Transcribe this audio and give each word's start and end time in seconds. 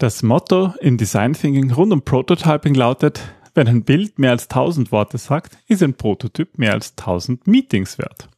Das 0.00 0.22
Motto 0.22 0.72
in 0.80 0.96
Design 0.96 1.34
Thinking 1.34 1.70
rund 1.72 1.92
um 1.92 2.00
Prototyping 2.00 2.74
lautet, 2.74 3.20
wenn 3.52 3.68
ein 3.68 3.84
Bild 3.84 4.18
mehr 4.18 4.30
als 4.30 4.44
1000 4.44 4.92
Worte 4.92 5.18
sagt, 5.18 5.58
ist 5.68 5.82
ein 5.82 5.92
Prototyp 5.92 6.56
mehr 6.56 6.72
als 6.72 6.94
1000 6.96 7.46
Meetings 7.46 7.98
wert. 7.98 8.30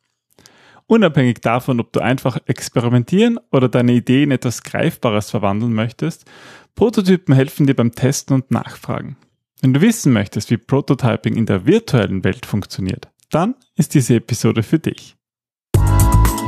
Unabhängig 0.89 1.41
davon, 1.41 1.79
ob 1.79 1.93
du 1.93 2.01
einfach 2.01 2.37
experimentieren 2.47 3.39
oder 3.53 3.69
deine 3.69 3.93
Idee 3.93 4.25
in 4.25 4.33
etwas 4.33 4.65
Greifbares 4.65 5.31
verwandeln 5.31 5.73
möchtest, 5.73 6.25
Prototypen 6.75 7.33
helfen 7.33 7.69
dir 7.69 7.77
beim 7.77 7.95
Testen 7.95 8.35
und 8.35 8.51
Nachfragen. 8.51 9.17
Wenn 9.61 9.73
du 9.73 9.81
wissen 9.83 10.13
möchtest, 10.13 10.51
wie 10.51 10.57
Prototyping 10.57 11.37
in 11.37 11.47
der 11.47 11.65
virtuellen 11.65 12.25
Welt 12.25 12.45
funktioniert, 12.45 13.09
dann 13.31 13.55
ist 13.77 13.95
diese 13.95 14.17
Episode 14.17 14.65
für 14.65 14.81
dich. 14.81 15.15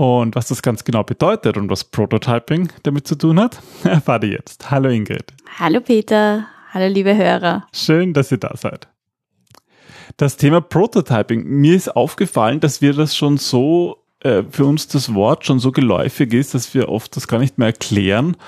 Und 0.00 0.34
was 0.34 0.48
das 0.48 0.62
ganz 0.62 0.82
genau 0.84 1.02
bedeutet 1.02 1.58
und 1.58 1.68
was 1.68 1.84
Prototyping 1.84 2.70
damit 2.84 3.06
zu 3.06 3.16
tun 3.16 3.38
hat, 3.38 3.60
erfahrt 3.84 4.24
ihr 4.24 4.30
jetzt. 4.30 4.70
Hallo 4.70 4.88
Ingrid. 4.88 5.34
Hallo 5.58 5.82
Peter. 5.82 6.46
Hallo 6.72 6.90
liebe 6.90 7.14
Hörer. 7.14 7.66
Schön, 7.74 8.14
dass 8.14 8.32
ihr 8.32 8.38
da 8.38 8.56
seid. 8.56 8.88
Das 10.16 10.38
Thema 10.38 10.62
Prototyping. 10.62 11.44
Mir 11.44 11.76
ist 11.76 11.94
aufgefallen, 11.94 12.60
dass 12.60 12.80
wir 12.80 12.94
das 12.94 13.14
schon 13.14 13.36
so, 13.36 13.98
äh, 14.20 14.42
für 14.50 14.64
uns 14.64 14.88
das 14.88 15.12
Wort 15.12 15.44
schon 15.44 15.58
so 15.58 15.70
geläufig 15.70 16.32
ist, 16.32 16.54
dass 16.54 16.72
wir 16.72 16.88
oft 16.88 17.14
das 17.14 17.28
gar 17.28 17.38
nicht 17.38 17.58
mehr 17.58 17.66
erklären 17.66 18.38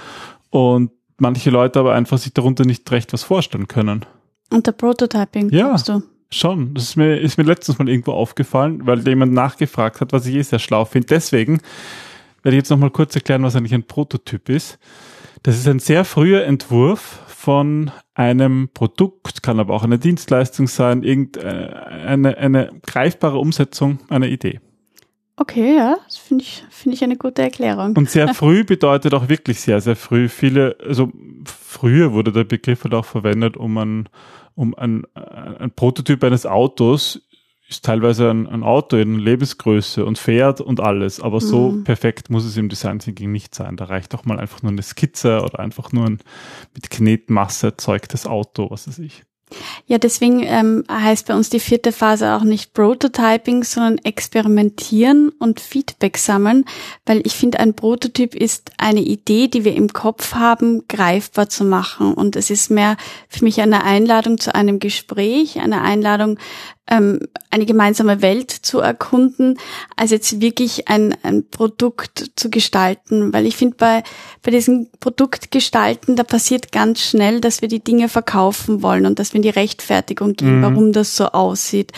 und 0.49 0.91
manche 1.19 1.51
Leute 1.51 1.81
aber 1.81 1.93
einfach 1.93 2.17
sich 2.17 2.33
darunter 2.33 2.65
nicht 2.65 2.91
recht 2.91 3.13
was 3.13 3.25
vorstellen 3.25 3.69
können. 3.69 4.07
Unter 4.49 4.73
Prototyping, 4.73 5.51
ja. 5.51 5.77
du? 5.77 6.03
Schon, 6.33 6.73
das 6.73 6.85
ist 6.85 6.97
mir, 6.97 7.19
ist 7.19 7.37
mir 7.37 7.45
letztens 7.45 7.79
mal 7.79 7.89
irgendwo 7.89 8.13
aufgefallen, 8.13 8.87
weil 8.87 9.07
jemand 9.07 9.35
nachgefragt 9.35 10.01
hat, 10.01 10.13
was 10.13 10.27
ich 10.27 10.35
eh 10.35 10.43
sehr 10.43 10.59
schlau 10.59 10.87
finde. 10.87 11.09
Deswegen 11.09 11.61
werde 12.43 12.57
ich 12.57 12.63
jetzt 12.63 12.71
nochmal 12.71 12.91
kurz 12.91 13.15
erklären, 13.15 13.43
was 13.43 13.55
eigentlich 13.55 13.75
ein 13.75 13.87
Prototyp 13.87 14.49
ist. 14.49 14.79
Das 15.43 15.57
ist 15.59 15.69
ein 15.69 15.79
sehr 15.79 16.05
früher 16.07 16.45
Entwurf 16.45 17.21
von 17.27 17.91
einem 18.15 18.71
Produkt, 18.73 19.43
kann 19.43 19.61
aber 19.61 19.75
auch 19.75 19.85
eine 19.85 19.99
Dienstleistung 19.99 20.69
sein, 20.69 21.03
irgendeine 21.03 22.39
eine 22.39 22.71
greifbare 22.87 23.39
Umsetzung 23.39 23.99
einer 24.09 24.29
Idee. 24.29 24.61
Okay, 25.37 25.77
ja, 25.77 25.97
das 26.07 26.17
finde 26.17 26.45
ich, 26.45 26.65
finde 26.71 26.95
ich 26.95 27.03
eine 27.03 27.17
gute 27.17 27.43
Erklärung. 27.43 27.97
Und 27.97 28.09
sehr 28.09 28.33
früh 28.35 28.65
bedeutet 28.65 29.13
auch 29.13 29.29
wirklich 29.29 29.61
sehr, 29.61 29.81
sehr 29.81 29.97
früh. 29.97 30.29
Viele, 30.29 30.77
also 30.87 31.11
früher 31.45 32.13
wurde 32.13 32.33
der 32.33 32.45
Begriff 32.45 32.85
halt 32.85 32.95
auch 32.95 33.05
verwendet, 33.05 33.57
um 33.57 33.77
ein 33.77 34.09
um 34.55 34.75
ein, 34.75 35.05
ein 35.15 35.71
Prototyp 35.71 36.23
eines 36.25 36.47
Autos 36.47 37.21
ist 37.69 37.85
teilweise 37.85 38.31
ein, 38.31 38.47
ein, 38.47 38.63
Auto 38.63 38.97
in 38.97 39.19
Lebensgröße 39.19 40.05
und 40.05 40.19
fährt 40.19 40.61
und 40.61 40.81
alles, 40.81 41.21
aber 41.21 41.41
so 41.41 41.71
mhm. 41.71 41.85
perfekt 41.85 42.29
muss 42.29 42.45
es 42.45 42.57
im 42.57 42.69
Design 42.69 42.99
Thinking 42.99 43.33
nicht 43.33 43.55
sein. 43.55 43.77
Da 43.77 43.87
reicht 43.87 44.15
auch 44.15 44.25
mal 44.25 44.39
einfach 44.39 44.63
nur 44.63 44.73
eine 44.73 44.83
Skizze 44.83 45.43
oder 45.43 45.61
einfach 45.61 45.93
nur 45.93 46.07
ein 46.07 46.19
mit 46.75 46.91
Knetmasse 46.91 47.69
erzeugtes 47.69 48.27
Auto, 48.27 48.71
was 48.71 48.89
weiß 48.89 48.99
ich. 48.99 49.25
Ja, 49.87 49.99
deswegen 49.99 50.43
ähm, 50.43 50.85
heißt 50.91 51.27
bei 51.27 51.35
uns 51.35 51.51
die 51.51 51.61
vierte 51.61 51.93
Phase 51.93 52.35
auch 52.35 52.45
nicht 52.45 52.75
Prototyping, 52.75 53.65
sondern 53.65 53.99
experimentieren 53.99 55.31
und 55.39 55.61
Feedback 55.61 56.19
sammeln, 56.19 56.65
weil 57.07 57.23
ich 57.25 57.35
finde, 57.35 57.61
ein 57.61 57.75
Prototyp 57.75 58.35
ist 58.35 58.71
eine 58.79 59.01
Idee, 59.01 59.49
die 59.49 59.65
wir 59.65 59.75
im 59.75 59.93
Kopf 59.93 60.35
haben, 60.35 60.87
greifbar 60.89 61.49
zu 61.49 61.65
machen. 61.65 62.15
Und 62.15 62.37
es 62.37 62.51
ist 62.51 62.71
mehr 62.71 62.97
für 63.29 63.45
mich 63.45 63.61
eine 63.61 63.85
Einladung 63.85 64.39
zu 64.39 64.55
einem 64.55 64.79
Gespräch, 64.79 65.61
eine 65.61 65.83
Einladung, 65.83 66.39
ähm, 66.89 67.21
eine 67.51 67.65
gemeinsame 67.65 68.23
Welt 68.23 68.51
zu 68.51 68.81
erkunden, 68.81 69.59
als 69.97 70.11
jetzt 70.11 70.41
wirklich 70.41 70.89
ein, 70.89 71.17
ein 71.23 71.49
Produkt 71.49 72.33
zu 72.37 72.51
gestalten. 72.51 73.33
Weil 73.33 73.47
ich 73.47 73.57
finde, 73.57 73.77
bei, 73.77 74.03
bei 74.43 74.51
diesem 74.51 74.89
Produktgestalten, 75.01 76.17
da 76.17 76.25
passiert 76.25 76.73
ganz 76.73 77.01
schnell, 77.01 77.41
dass 77.41 77.63
wir 77.63 77.69
die 77.69 77.83
Dinge 77.83 78.09
verkaufen 78.09 78.83
wollen 78.83 79.07
und 79.07 79.19
dass 79.19 79.33
wir 79.33 79.37
in 79.37 79.43
die 79.43 79.51
Rechtfertigung 79.51 80.35
gehen, 80.35 80.59
mhm. 80.59 80.63
warum 80.63 80.93
das 80.93 81.17
so 81.17 81.27
aussieht. 81.27 81.93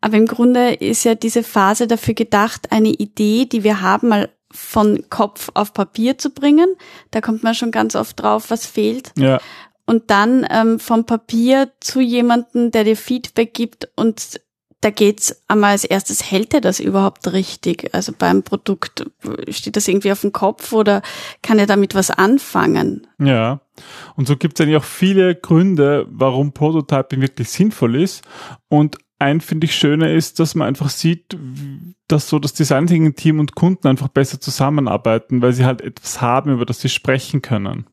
Aber 0.00 0.16
im 0.16 0.26
Grunde 0.26 0.74
ist 0.74 1.04
ja 1.04 1.16
diese 1.16 1.42
Phase 1.42 1.88
dafür 1.88 2.14
gedacht, 2.14 2.70
eine 2.70 2.90
Idee, 2.90 3.46
die 3.46 3.64
wir 3.64 3.80
haben, 3.80 4.08
mal 4.08 4.28
von 4.50 5.04
Kopf 5.10 5.50
auf 5.54 5.74
Papier 5.74 6.16
zu 6.16 6.30
bringen. 6.30 6.68
Da 7.10 7.20
kommt 7.20 7.42
man 7.42 7.54
schon 7.54 7.70
ganz 7.70 7.94
oft 7.94 8.22
drauf, 8.22 8.50
was 8.50 8.64
fehlt. 8.64 9.12
Ja 9.18 9.40
und 9.88 10.10
dann 10.10 10.46
ähm, 10.50 10.78
vom 10.78 11.06
Papier 11.06 11.70
zu 11.80 12.00
jemanden, 12.00 12.70
der 12.70 12.84
dir 12.84 12.94
Feedback 12.94 13.54
gibt 13.54 13.88
und 13.96 14.38
da 14.82 14.90
geht's 14.90 15.42
einmal 15.48 15.70
als 15.70 15.84
erstes, 15.84 16.30
hält 16.30 16.52
er 16.52 16.60
das 16.60 16.78
überhaupt 16.78 17.32
richtig? 17.32 17.88
Also 17.94 18.12
beim 18.16 18.42
Produkt, 18.42 19.06
steht 19.48 19.76
das 19.76 19.88
irgendwie 19.88 20.12
auf 20.12 20.20
dem 20.20 20.32
Kopf 20.32 20.72
oder 20.72 21.00
kann 21.42 21.58
er 21.58 21.66
damit 21.66 21.94
was 21.94 22.10
anfangen? 22.10 23.06
Ja. 23.18 23.60
Und 24.14 24.28
so 24.28 24.36
gibt 24.36 24.60
es 24.60 24.62
eigentlich 24.62 24.76
auch 24.76 24.84
viele 24.84 25.34
Gründe, 25.34 26.06
warum 26.10 26.52
Prototyping 26.52 27.22
wirklich 27.22 27.48
sinnvoll 27.48 27.96
ist. 27.96 28.22
Und 28.68 28.98
ein 29.18 29.40
finde 29.40 29.66
ich 29.66 29.74
schöner 29.74 30.12
ist, 30.12 30.38
dass 30.38 30.54
man 30.54 30.68
einfach 30.68 30.90
sieht, 30.90 31.36
dass 32.06 32.28
so 32.28 32.38
das 32.38 32.54
Design 32.54 32.86
Thinking 32.86 33.16
Team 33.16 33.40
und 33.40 33.54
Kunden 33.54 33.88
einfach 33.88 34.08
besser 34.08 34.40
zusammenarbeiten, 34.40 35.42
weil 35.42 35.52
sie 35.52 35.64
halt 35.64 35.80
etwas 35.80 36.20
haben, 36.20 36.52
über 36.52 36.64
das 36.64 36.80
sie 36.80 36.88
sprechen 36.88 37.42
können. 37.42 37.86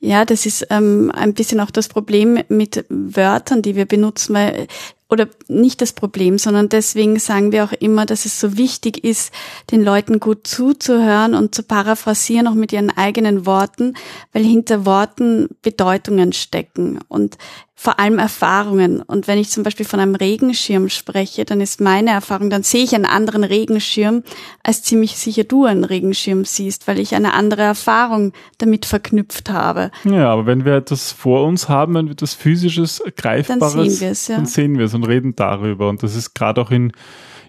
Ja, 0.00 0.24
das 0.24 0.46
ist 0.46 0.66
ähm, 0.70 1.10
ein 1.14 1.34
bisschen 1.34 1.60
auch 1.60 1.70
das 1.70 1.88
Problem 1.88 2.38
mit 2.48 2.84
Wörtern, 2.88 3.62
die 3.62 3.74
wir 3.74 3.86
benutzen, 3.86 4.34
weil 4.34 4.68
oder 5.08 5.28
nicht 5.46 5.80
das 5.82 5.92
Problem, 5.92 6.36
sondern 6.36 6.68
deswegen 6.68 7.18
sagen 7.20 7.52
wir 7.52 7.64
auch 7.64 7.72
immer, 7.72 8.06
dass 8.06 8.24
es 8.24 8.40
so 8.40 8.56
wichtig 8.56 9.04
ist, 9.04 9.32
den 9.70 9.84
Leuten 9.84 10.18
gut 10.18 10.46
zuzuhören 10.46 11.34
und 11.34 11.54
zu 11.54 11.62
paraphrasieren, 11.62 12.48
auch 12.48 12.54
mit 12.54 12.72
ihren 12.72 12.90
eigenen 12.90 13.46
Worten, 13.46 13.94
weil 14.32 14.42
hinter 14.42 14.84
Worten 14.84 15.48
Bedeutungen 15.62 16.32
stecken 16.32 16.98
und 17.06 17.38
vor 17.78 18.00
allem 18.00 18.18
Erfahrungen. 18.18 19.02
Und 19.02 19.28
wenn 19.28 19.38
ich 19.38 19.50
zum 19.50 19.62
Beispiel 19.62 19.84
von 19.84 20.00
einem 20.00 20.14
Regenschirm 20.14 20.88
spreche, 20.88 21.44
dann 21.44 21.60
ist 21.60 21.78
meine 21.78 22.10
Erfahrung, 22.10 22.48
dann 22.48 22.62
sehe 22.62 22.82
ich 22.82 22.94
einen 22.94 23.04
anderen 23.04 23.44
Regenschirm, 23.44 24.22
als 24.62 24.82
ziemlich 24.82 25.18
sicher 25.18 25.44
du 25.44 25.66
einen 25.66 25.84
Regenschirm 25.84 26.46
siehst, 26.46 26.88
weil 26.88 26.98
ich 26.98 27.14
eine 27.14 27.34
andere 27.34 27.62
Erfahrung 27.62 28.32
damit 28.56 28.86
verknüpft 28.86 29.50
habe. 29.50 29.90
Ja, 30.04 30.32
aber 30.32 30.46
wenn 30.46 30.64
wir 30.64 30.74
etwas 30.74 31.12
vor 31.12 31.44
uns 31.44 31.68
haben, 31.68 31.94
wenn 31.94 32.06
wir 32.06 32.12
etwas 32.12 32.32
physisches, 32.32 33.02
greifbares, 33.14 33.74
dann 33.74 33.90
sehen 33.90 34.00
wir 34.00 34.10
es, 34.10 34.28
ja. 34.28 34.36
dann 34.36 34.46
sehen 34.46 34.78
wir 34.78 34.86
es 34.86 34.94
und 34.94 35.04
reden 35.04 35.36
darüber. 35.36 35.90
Und 35.90 36.02
das 36.02 36.16
ist 36.16 36.32
gerade 36.32 36.62
auch 36.62 36.70
in, 36.70 36.92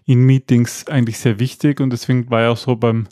in 0.06 0.26
Meetings 0.26 0.88
eigentlich 0.88 1.20
sehr 1.20 1.40
wichtig. 1.40 1.80
Und 1.80 1.92
deswegen 1.92 2.30
war 2.30 2.42
ja 2.42 2.50
auch 2.50 2.58
so 2.58 2.76
beim, 2.76 3.08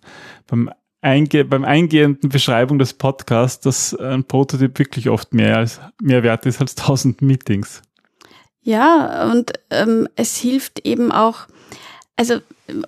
beim 0.48 0.70
Einge 1.06 1.46
beim 1.46 1.64
eingehenden 1.64 2.30
Beschreibung 2.30 2.80
des 2.80 2.94
Podcasts, 2.94 3.64
dass 3.64 3.96
ein 3.96 4.24
Prototyp 4.24 4.80
wirklich 4.80 5.10
oft 5.10 5.34
mehr, 5.34 5.58
als, 5.58 5.80
mehr 6.02 6.24
wert 6.24 6.46
ist 6.46 6.60
als 6.60 6.76
tausend 6.76 7.22
Meetings. 7.22 7.82
Ja, 8.64 9.30
und 9.32 9.54
ähm, 9.70 10.10
es 10.16 10.38
hilft 10.38 10.86
eben 10.86 11.12
auch, 11.12 11.46
also 12.16 12.40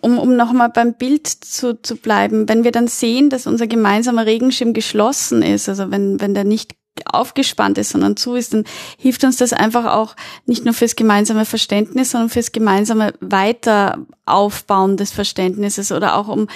um, 0.01 0.17
um 0.17 0.35
nochmal 0.35 0.69
beim 0.69 0.95
Bild 0.95 1.27
zu, 1.27 1.79
zu 1.79 1.97
bleiben, 1.97 2.49
wenn 2.49 2.63
wir 2.63 2.71
dann 2.71 2.87
sehen, 2.87 3.29
dass 3.29 3.45
unser 3.45 3.67
gemeinsamer 3.67 4.25
Regenschirm 4.25 4.73
geschlossen 4.73 5.43
ist, 5.43 5.69
also 5.69 5.91
wenn, 5.91 6.19
wenn 6.19 6.33
der 6.33 6.45
nicht 6.45 6.75
aufgespannt 7.05 7.77
ist, 7.77 7.89
sondern 7.89 8.17
zu 8.17 8.33
ist, 8.33 8.55
dann 8.55 8.63
hilft 8.97 9.23
uns 9.23 9.37
das 9.37 9.53
einfach 9.53 9.85
auch 9.85 10.15
nicht 10.45 10.65
nur 10.65 10.73
fürs 10.73 10.95
gemeinsame 10.95 11.45
Verständnis, 11.45 12.11
sondern 12.11 12.29
fürs 12.29 12.51
gemeinsame 12.51 13.13
Weiteraufbauen 13.19 14.97
des 14.97 15.11
Verständnisses 15.11 15.91
oder 15.91 16.15
auch 16.15 16.27
um 16.27 16.47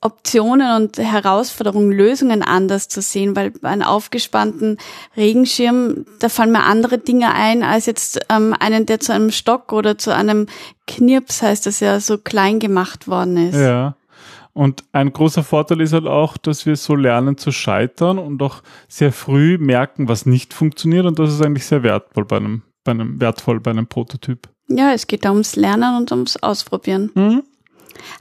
Optionen 0.00 0.82
und 0.82 0.98
Herausforderungen, 0.98 1.90
Lösungen 1.90 2.42
anders 2.42 2.88
zu 2.88 3.02
sehen, 3.02 3.34
weil 3.34 3.50
bei 3.50 3.68
einem 3.68 3.82
aufgespannten 3.82 4.78
Regenschirm, 5.16 6.06
da 6.20 6.28
fallen 6.28 6.52
mir 6.52 6.62
andere 6.62 6.98
Dinge 6.98 7.34
ein, 7.34 7.64
als 7.64 7.86
jetzt 7.86 8.20
ähm, 8.28 8.54
einen, 8.58 8.86
der 8.86 9.00
zu 9.00 9.12
einem 9.12 9.32
Stock 9.32 9.72
oder 9.72 9.98
zu 9.98 10.14
einem 10.14 10.46
Knirps, 10.86 11.42
heißt 11.42 11.66
das 11.66 11.80
ja, 11.80 11.98
so 11.98 12.16
klein 12.16 12.60
gemacht 12.60 13.08
worden 13.08 13.48
ist. 13.48 13.58
Ja. 13.58 13.96
Und 14.52 14.84
ein 14.92 15.12
großer 15.12 15.44
Vorteil 15.44 15.80
ist 15.80 15.92
halt 15.92 16.06
auch, 16.06 16.36
dass 16.36 16.66
wir 16.66 16.76
so 16.76 16.96
lernen 16.96 17.36
zu 17.36 17.52
scheitern 17.52 18.18
und 18.18 18.42
auch 18.42 18.62
sehr 18.88 19.12
früh 19.12 19.58
merken, 19.58 20.08
was 20.08 20.26
nicht 20.26 20.54
funktioniert. 20.54 21.06
Und 21.06 21.18
das 21.18 21.32
ist 21.32 21.42
eigentlich 21.42 21.66
sehr 21.66 21.82
wertvoll 21.82 22.24
bei 22.24 22.38
einem, 22.38 22.62
bei 22.82 22.92
einem, 22.92 23.20
wertvoll 23.20 23.60
bei 23.60 23.70
einem 23.70 23.86
Prototyp. 23.86 24.48
Ja, 24.68 24.92
es 24.92 25.06
geht 25.06 25.24
da 25.24 25.30
ums 25.30 25.56
Lernen 25.56 25.96
und 25.96 26.10
ums 26.10 26.36
Ausprobieren. 26.36 27.10
Mhm. 27.14 27.42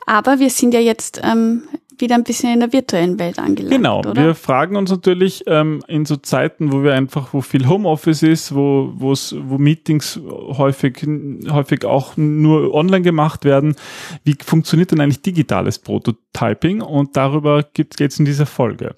Aber 0.06 0.40
wir 0.40 0.50
sind 0.50 0.74
ja 0.74 0.80
jetzt 0.80 1.22
ähm, 1.24 1.64
wieder 2.00 2.16
ein 2.16 2.24
bisschen 2.24 2.54
in 2.54 2.60
der 2.60 2.74
virtuellen 2.74 3.19
Welt 3.19 3.40
angelangt. 3.40 3.75
Genau, 3.75 4.00
oder? 4.00 4.16
wir 4.16 4.36
fragen 4.36 4.75
uns 4.75 4.92
natürlich 4.92 5.44
ähm, 5.48 5.81
in 5.88 6.06
so 6.06 6.16
Zeiten, 6.16 6.72
wo 6.72 6.84
wir 6.84 6.94
einfach, 6.94 7.34
wo 7.34 7.42
viel 7.42 7.68
Homeoffice 7.68 8.24
ist, 8.24 8.54
wo 8.54 8.94
wo 8.96 9.12
es, 9.12 9.36
wo 9.38 9.58
Meetings 9.58 10.19
häufig 10.25 11.08
häufig 11.50 11.86
auch 11.86 12.18
nur 12.18 12.74
online 12.74 13.02
gemacht 13.02 13.46
werden, 13.46 13.75
wie 14.24 14.36
funktioniert 14.44 14.92
denn 14.92 15.02
eigentlich 15.02 15.22
digitales 15.22 15.80
Prototyping? 15.80 16.81
Und 16.81 17.18
darüber 17.18 17.64
geht 17.64 18.00
es 18.00 18.19
in 18.19 18.25
dieser 18.25 18.46
Folge. 18.46 18.96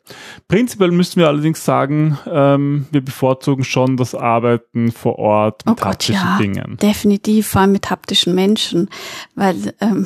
Prinzipiell 0.47 0.91
müssen 0.91 1.19
wir 1.19 1.27
allerdings 1.27 1.63
sagen, 1.63 2.17
ähm, 2.29 2.87
wir 2.91 3.01
bevorzugen 3.01 3.63
schon 3.63 3.97
das 3.97 4.15
Arbeiten 4.15 4.91
vor 4.91 5.19
Ort 5.19 5.65
mit 5.65 5.73
oh 5.73 5.75
Gott, 5.75 5.93
haptischen 5.93 6.15
ja, 6.15 6.37
Dingen. 6.37 6.77
Definitiv, 6.81 7.47
vor 7.47 7.61
allem 7.61 7.71
mit 7.71 7.89
haptischen 7.89 8.35
Menschen, 8.35 8.89
weil 9.35 9.73
ähm, 9.79 10.05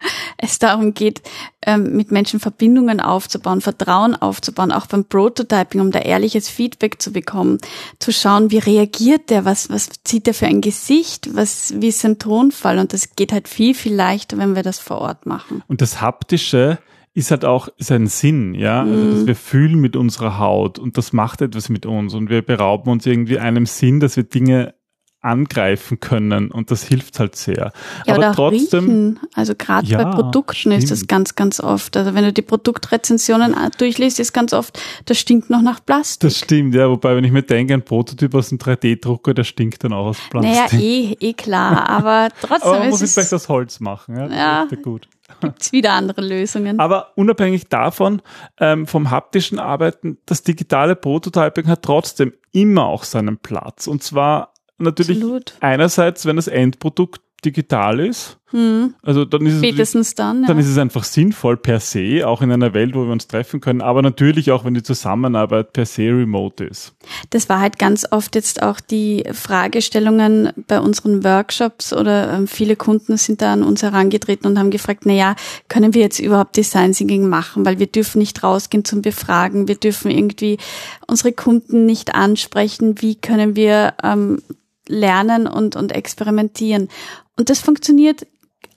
es 0.38 0.58
darum 0.58 0.94
geht, 0.94 1.22
ähm, 1.66 1.96
mit 1.96 2.10
Menschen 2.10 2.40
Verbindungen 2.40 3.00
aufzubauen, 3.00 3.60
Vertrauen 3.60 4.14
aufzubauen, 4.14 4.72
auch 4.72 4.86
beim 4.86 5.04
Prototyping, 5.04 5.80
um 5.80 5.90
da 5.90 6.00
ehrliches 6.00 6.48
Feedback 6.48 7.00
zu 7.00 7.12
bekommen, 7.12 7.58
zu 7.98 8.12
schauen, 8.12 8.50
wie 8.50 8.58
reagiert 8.58 9.30
der, 9.30 9.44
was, 9.44 9.70
was 9.70 9.90
zieht 10.04 10.26
der 10.26 10.34
für 10.34 10.46
ein 10.46 10.60
Gesicht, 10.60 11.34
was, 11.34 11.74
wie 11.76 11.88
ist 11.88 12.00
sein 12.00 12.18
Tonfall 12.18 12.78
und 12.78 12.92
das 12.92 13.16
geht 13.16 13.32
halt 13.32 13.48
viel, 13.48 13.74
viel 13.74 13.94
leichter, 13.94 14.38
wenn 14.38 14.54
wir 14.54 14.62
das 14.62 14.78
vor 14.78 14.98
Ort 14.98 15.26
machen. 15.26 15.62
Und 15.66 15.80
das 15.80 16.00
Haptische, 16.00 16.78
ist 17.18 17.32
halt 17.32 17.44
auch 17.44 17.68
sein 17.78 18.06
Sinn, 18.06 18.54
ja. 18.54 18.82
Also, 18.82 19.10
dass 19.10 19.26
wir 19.26 19.34
fühlen 19.34 19.80
mit 19.80 19.96
unserer 19.96 20.38
Haut 20.38 20.78
und 20.78 20.96
das 20.96 21.12
macht 21.12 21.42
etwas 21.42 21.68
mit 21.68 21.84
uns 21.84 22.14
und 22.14 22.30
wir 22.30 22.42
berauben 22.42 22.92
uns 22.92 23.06
irgendwie 23.06 23.40
einem 23.40 23.66
Sinn, 23.66 23.98
dass 23.98 24.16
wir 24.16 24.22
Dinge 24.22 24.74
angreifen 25.20 25.98
können 25.98 26.50
und 26.52 26.70
das 26.70 26.84
hilft 26.84 27.18
halt 27.18 27.34
sehr. 27.34 27.72
Ja, 28.06 28.14
Aber 28.14 28.32
trotzdem, 28.32 28.84
riechen. 28.86 29.20
also 29.34 29.54
gerade 29.56 29.86
Ja, 29.86 30.04
bei 30.04 30.10
Produkten 30.10 30.70
ist 30.70 30.90
das 30.90 30.98
stimmt. 30.98 31.08
ganz, 31.08 31.34
ganz 31.34 31.60
oft. 31.60 31.96
Also 31.96 32.14
wenn 32.14 32.24
du 32.24 32.32
die 32.32 32.42
Produktrezensionen 32.42 33.52
äh, 33.54 33.70
durchliest, 33.76 34.20
ist 34.20 34.32
ganz 34.32 34.52
oft, 34.52 34.80
das 35.06 35.18
stinkt 35.18 35.50
noch 35.50 35.60
nach 35.62 35.84
Plastik. 35.84 36.30
das 36.30 36.38
stimmt, 36.38 36.74
ja. 36.74 36.88
Wobei, 36.88 37.16
wenn 37.16 37.24
ich 37.24 37.32
mir 37.32 37.42
denke, 37.42 37.74
ein 37.74 37.84
Prototyp 37.84 38.34
aus 38.34 38.52
einem 38.52 38.58
3D-Drucker, 38.60 39.34
der 39.34 39.44
stinkt 39.44 39.82
dann 39.82 39.92
auch 39.92 40.06
aus 40.06 40.18
Plastik. 40.30 40.78
naja, 40.78 40.84
eh, 40.84 41.16
eh 41.18 41.32
klar, 41.32 41.88
aber 41.88 42.28
trotzdem 42.40 42.68
Aber 42.70 42.78
man 42.80 42.90
muss 42.90 43.02
ist 43.02 43.02
jetzt 43.02 43.14
vielleicht 43.14 43.32
es 43.32 43.42
das 43.42 43.48
Holz 43.48 43.80
machen, 43.80 44.16
ja. 44.16 44.66
Das 44.70 44.82
gut. 44.82 45.08
gibt's 45.40 45.72
wieder 45.72 45.92
andere 45.94 46.20
Lösungen. 46.20 46.78
Aber 46.78 47.12
unabhängig 47.16 47.68
davon, 47.68 48.22
ähm, 48.60 48.86
vom 48.86 49.10
haptischen 49.10 49.58
Arbeiten, 49.58 50.18
das 50.26 50.42
digitale 50.42 50.94
Prototyping 50.96 51.66
hat 51.66 51.82
trotzdem 51.82 52.32
immer 52.52 52.84
auch 52.86 53.04
seinen 53.04 53.38
Platz. 53.38 53.86
Und 53.88 54.02
zwar 54.02 54.52
natürlich 54.78 55.18
Absolut. 55.18 55.54
einerseits, 55.60 56.26
wenn 56.26 56.36
das 56.36 56.48
Endprodukt 56.48 57.20
digital 57.44 58.00
ist. 58.00 58.36
Hm. 58.50 58.94
Also 59.00 59.24
dann 59.24 59.46
ist 59.46 59.52
es 59.54 59.58
Spätestens 59.60 60.16
dann. 60.16 60.42
dann 60.44 60.56
Ja. 60.56 60.60
ist 60.64 60.70
es 60.70 60.78
einfach 60.78 61.04
sinnvoll 61.04 61.56
per 61.56 61.78
se, 61.78 62.26
auch 62.26 62.42
in 62.42 62.50
einer 62.50 62.74
Welt, 62.74 62.96
wo 62.96 63.04
wir 63.04 63.12
uns 63.12 63.28
treffen 63.28 63.60
können, 63.60 63.80
aber 63.80 64.02
natürlich 64.02 64.50
auch, 64.50 64.64
wenn 64.64 64.74
die 64.74 64.82
Zusammenarbeit 64.82 65.72
per 65.72 65.86
se 65.86 66.02
remote 66.08 66.64
ist. 66.64 66.96
Das 67.30 67.48
war 67.48 67.60
halt 67.60 67.78
ganz 67.78 68.06
oft 68.10 68.34
jetzt 68.34 68.60
auch 68.62 68.80
die 68.80 69.22
Fragestellungen 69.32 70.50
bei 70.66 70.80
unseren 70.80 71.22
Workshops 71.22 71.92
oder 71.92 72.32
ähm, 72.32 72.48
viele 72.48 72.74
Kunden 72.74 73.16
sind 73.18 73.40
da 73.40 73.52
an 73.52 73.62
uns 73.62 73.84
herangetreten 73.84 74.50
und 74.50 74.58
haben 74.58 74.70
gefragt, 74.70 75.02
na 75.04 75.12
ja, 75.12 75.36
können 75.68 75.94
wir 75.94 76.00
jetzt 76.00 76.18
überhaupt 76.18 76.56
Design 76.56 76.92
Thinking 76.92 77.28
machen, 77.28 77.64
weil 77.64 77.78
wir 77.78 77.86
dürfen 77.86 78.18
nicht 78.18 78.42
rausgehen 78.42 78.84
zum 78.84 79.02
Befragen, 79.02 79.68
wir 79.68 79.76
dürfen 79.76 80.10
irgendwie 80.10 80.58
unsere 81.06 81.32
Kunden 81.32 81.86
nicht 81.86 82.16
ansprechen, 82.16 83.00
wie 83.00 83.14
können 83.14 83.54
wir 83.54 83.94
ähm, 84.02 84.42
lernen 84.88 85.46
und, 85.46 85.76
und 85.76 85.92
experimentieren. 85.92 86.88
Und 87.36 87.50
das 87.50 87.60
funktioniert 87.60 88.26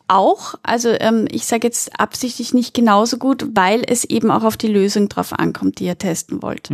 auch, 0.07 0.55
also 0.61 0.89
ähm, 0.89 1.27
ich 1.31 1.45
sage 1.45 1.67
jetzt 1.67 1.99
absichtlich 1.99 2.53
nicht 2.53 2.73
genauso 2.73 3.17
gut, 3.17 3.47
weil 3.55 3.81
es 3.87 4.03
eben 4.03 4.29
auch 4.29 4.43
auf 4.43 4.57
die 4.57 4.67
Lösung 4.67 5.07
drauf 5.09 5.33
ankommt, 5.33 5.79
die 5.79 5.85
ihr 5.85 5.97
testen 5.97 6.41
wollt. 6.41 6.69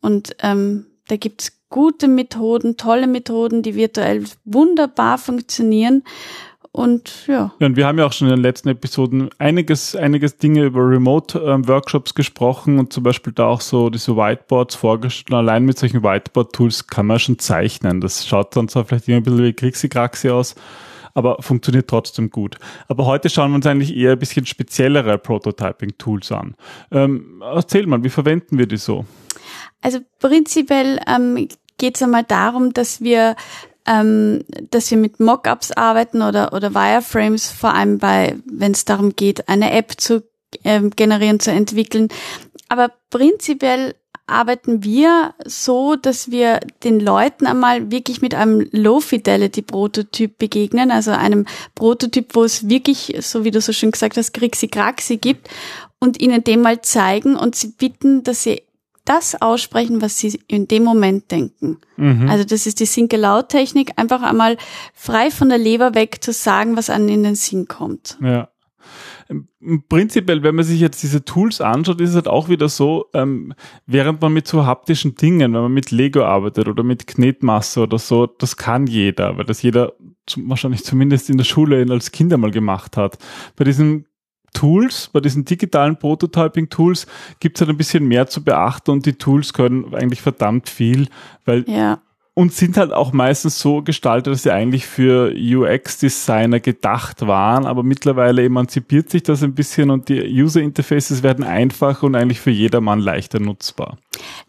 Und 0.00 0.36
ähm, 0.40 0.86
da 1.08 1.16
gibt's 1.16 1.52
gute 1.68 2.08
Methoden, 2.08 2.76
tolle 2.76 3.06
Methoden, 3.06 3.62
die 3.62 3.74
virtuell 3.74 4.24
wunderbar 4.44 5.18
funktionieren. 5.18 6.04
Und 6.72 7.26
ja, 7.26 7.52
Ja, 7.58 7.66
und 7.66 7.76
wir 7.76 7.86
haben 7.86 7.98
ja 7.98 8.06
auch 8.06 8.12
schon 8.12 8.28
in 8.28 8.36
den 8.36 8.42
letzten 8.42 8.70
Episoden 8.70 9.28
einiges, 9.38 9.94
einiges 9.94 10.38
Dinge 10.38 10.64
über 10.64 10.80
Remote-Workshops 10.88 12.14
gesprochen 12.14 12.78
und 12.78 12.92
zum 12.92 13.02
Beispiel 13.02 13.32
da 13.32 13.46
auch 13.46 13.60
so 13.60 13.90
diese 13.90 14.16
Whiteboards 14.16 14.74
vorgestellt. 14.74 15.34
Allein 15.34 15.64
mit 15.64 15.78
solchen 15.78 16.02
Whiteboard-Tools 16.02 16.86
kann 16.86 17.06
man 17.06 17.18
schon 17.18 17.38
zeichnen. 17.38 18.00
Das 18.00 18.26
schaut 18.26 18.56
dann 18.56 18.68
zwar 18.68 18.86
vielleicht 18.86 19.06
immer 19.08 19.18
ein 19.18 19.22
bisschen 19.22 19.44
wie 19.44 19.52
Krixi-Kraxi 19.52 20.30
aus, 20.30 20.54
aber 21.12 21.36
funktioniert 21.40 21.88
trotzdem 21.88 22.30
gut. 22.30 22.56
Aber 22.88 23.04
heute 23.04 23.28
schauen 23.28 23.50
wir 23.50 23.56
uns 23.56 23.66
eigentlich 23.66 23.94
eher 23.94 24.12
ein 24.12 24.18
bisschen 24.18 24.46
speziellere 24.46 25.18
Prototyping-Tools 25.18 26.32
an. 26.32 26.54
Ähm, 26.90 27.42
erzähl 27.42 27.86
mal, 27.86 28.02
wie 28.02 28.08
verwenden 28.08 28.56
wir 28.56 28.66
die 28.66 28.78
so? 28.78 29.04
also 29.82 29.98
prinzipiell 30.20 31.00
ähm, 31.06 31.48
geht 31.76 31.96
es 31.96 32.02
einmal 32.02 32.24
darum, 32.24 32.72
dass 32.72 33.02
wir 33.02 33.36
ähm, 33.86 34.44
dass 34.70 34.90
wir 34.90 34.98
mit 34.98 35.20
Mockups 35.20 35.72
arbeiten 35.72 36.22
oder 36.22 36.52
oder 36.52 36.74
Wireframes, 36.74 37.50
vor 37.50 37.74
allem 37.74 37.98
bei, 37.98 38.36
wenn 38.46 38.72
es 38.72 38.84
darum 38.84 39.16
geht, 39.16 39.48
eine 39.48 39.72
App 39.72 40.00
zu 40.00 40.22
ähm, 40.64 40.90
generieren, 40.90 41.40
zu 41.40 41.50
entwickeln. 41.50 42.08
Aber 42.68 42.90
prinzipiell 43.10 43.94
arbeiten 44.26 44.82
wir 44.82 45.34
so, 45.44 45.96
dass 45.96 46.30
wir 46.30 46.60
den 46.84 47.00
Leuten 47.00 47.46
einmal 47.46 47.90
wirklich 47.90 48.22
mit 48.22 48.34
einem 48.34 48.66
Low-Fidelity-Prototyp 48.70 50.38
begegnen, 50.38 50.90
also 50.90 51.10
einem 51.10 51.46
Prototyp, 51.74 52.34
wo 52.34 52.44
es 52.44 52.68
wirklich, 52.68 53.16
so 53.20 53.44
wie 53.44 53.50
du 53.50 53.60
so 53.60 53.72
schön 53.72 53.90
gesagt 53.90 54.16
hast, 54.16 54.32
Krixi-Kraxi 54.32 55.18
gibt 55.18 55.48
und 55.98 56.20
ihnen 56.20 56.44
den 56.44 56.62
mal 56.62 56.80
zeigen 56.82 57.36
und 57.36 57.56
sie 57.56 57.68
bitten, 57.68 58.22
dass 58.22 58.44
sie 58.44 58.62
das 59.04 59.40
aussprechen, 59.40 60.00
was 60.00 60.18
sie 60.18 60.40
in 60.46 60.68
dem 60.68 60.84
Moment 60.84 61.30
denken. 61.30 61.78
Also 62.28 62.44
das 62.44 62.66
ist 62.66 62.80
die 62.80 62.86
Think-Aloud-Technik, 62.86 63.92
einfach 63.96 64.22
einmal 64.22 64.56
frei 64.94 65.30
von 65.30 65.48
der 65.48 65.58
Leber 65.58 65.94
weg 65.94 66.22
zu 66.22 66.32
sagen, 66.32 66.76
was 66.76 66.90
einem 66.90 67.08
in 67.08 67.22
den 67.22 67.34
Sinn 67.34 67.66
kommt. 67.68 68.18
Ja. 68.20 68.48
Ähm, 69.30 69.48
Prinzipiell, 69.88 70.42
wenn 70.42 70.56
man 70.56 70.64
sich 70.64 70.80
jetzt 70.80 71.02
diese 71.02 71.24
Tools 71.24 71.60
anschaut, 71.60 72.00
ist 72.00 72.10
es 72.10 72.16
halt 72.16 72.28
auch 72.28 72.48
wieder 72.48 72.68
so, 72.68 73.06
ähm, 73.14 73.54
während 73.86 74.20
man 74.20 74.32
mit 74.32 74.48
so 74.48 74.66
haptischen 74.66 75.14
Dingen, 75.14 75.54
wenn 75.54 75.62
man 75.62 75.72
mit 75.72 75.90
Lego 75.90 76.24
arbeitet 76.24 76.66
oder 76.68 76.82
mit 76.82 77.06
Knetmasse 77.06 77.82
oder 77.82 77.98
so, 77.98 78.26
das 78.26 78.56
kann 78.56 78.86
jeder, 78.86 79.38
weil 79.38 79.44
das 79.44 79.62
jeder 79.62 79.92
wahrscheinlich 80.36 80.84
zumindest 80.84 81.30
in 81.30 81.36
der 81.36 81.44
Schule 81.44 81.86
als 81.90 82.10
Kinder 82.10 82.38
mal 82.38 82.50
gemacht 82.50 82.96
hat. 82.96 83.18
Bei 83.56 83.64
diesen 83.64 84.06
Tools, 84.52 85.08
bei 85.12 85.20
diesen 85.20 85.44
digitalen 85.44 85.96
Prototyping-Tools 85.96 87.06
gibt 87.40 87.56
es 87.56 87.60
halt 87.60 87.70
ein 87.70 87.76
bisschen 87.76 88.06
mehr 88.06 88.26
zu 88.26 88.42
beachten 88.42 88.90
und 88.90 89.06
die 89.06 89.14
Tools 89.14 89.52
können 89.52 89.94
eigentlich 89.94 90.22
verdammt 90.22 90.68
viel, 90.68 91.08
weil 91.44 91.64
Ja. 91.68 92.00
Und 92.34 92.54
sind 92.54 92.78
halt 92.78 92.92
auch 92.92 93.12
meistens 93.12 93.58
so 93.58 93.82
gestaltet, 93.82 94.32
dass 94.32 94.42
sie 94.42 94.52
eigentlich 94.52 94.86
für 94.86 95.34
UX-Designer 95.34 96.60
gedacht 96.60 97.26
waren, 97.26 97.66
aber 97.66 97.82
mittlerweile 97.82 98.42
emanzipiert 98.42 99.10
sich 99.10 99.22
das 99.22 99.42
ein 99.42 99.54
bisschen 99.54 99.90
und 99.90 100.08
die 100.08 100.22
User-Interfaces 100.42 101.22
werden 101.22 101.44
einfacher 101.44 102.04
und 102.06 102.14
eigentlich 102.14 102.40
für 102.40 102.50
jedermann 102.50 103.00
leichter 103.00 103.38
nutzbar. 103.38 103.98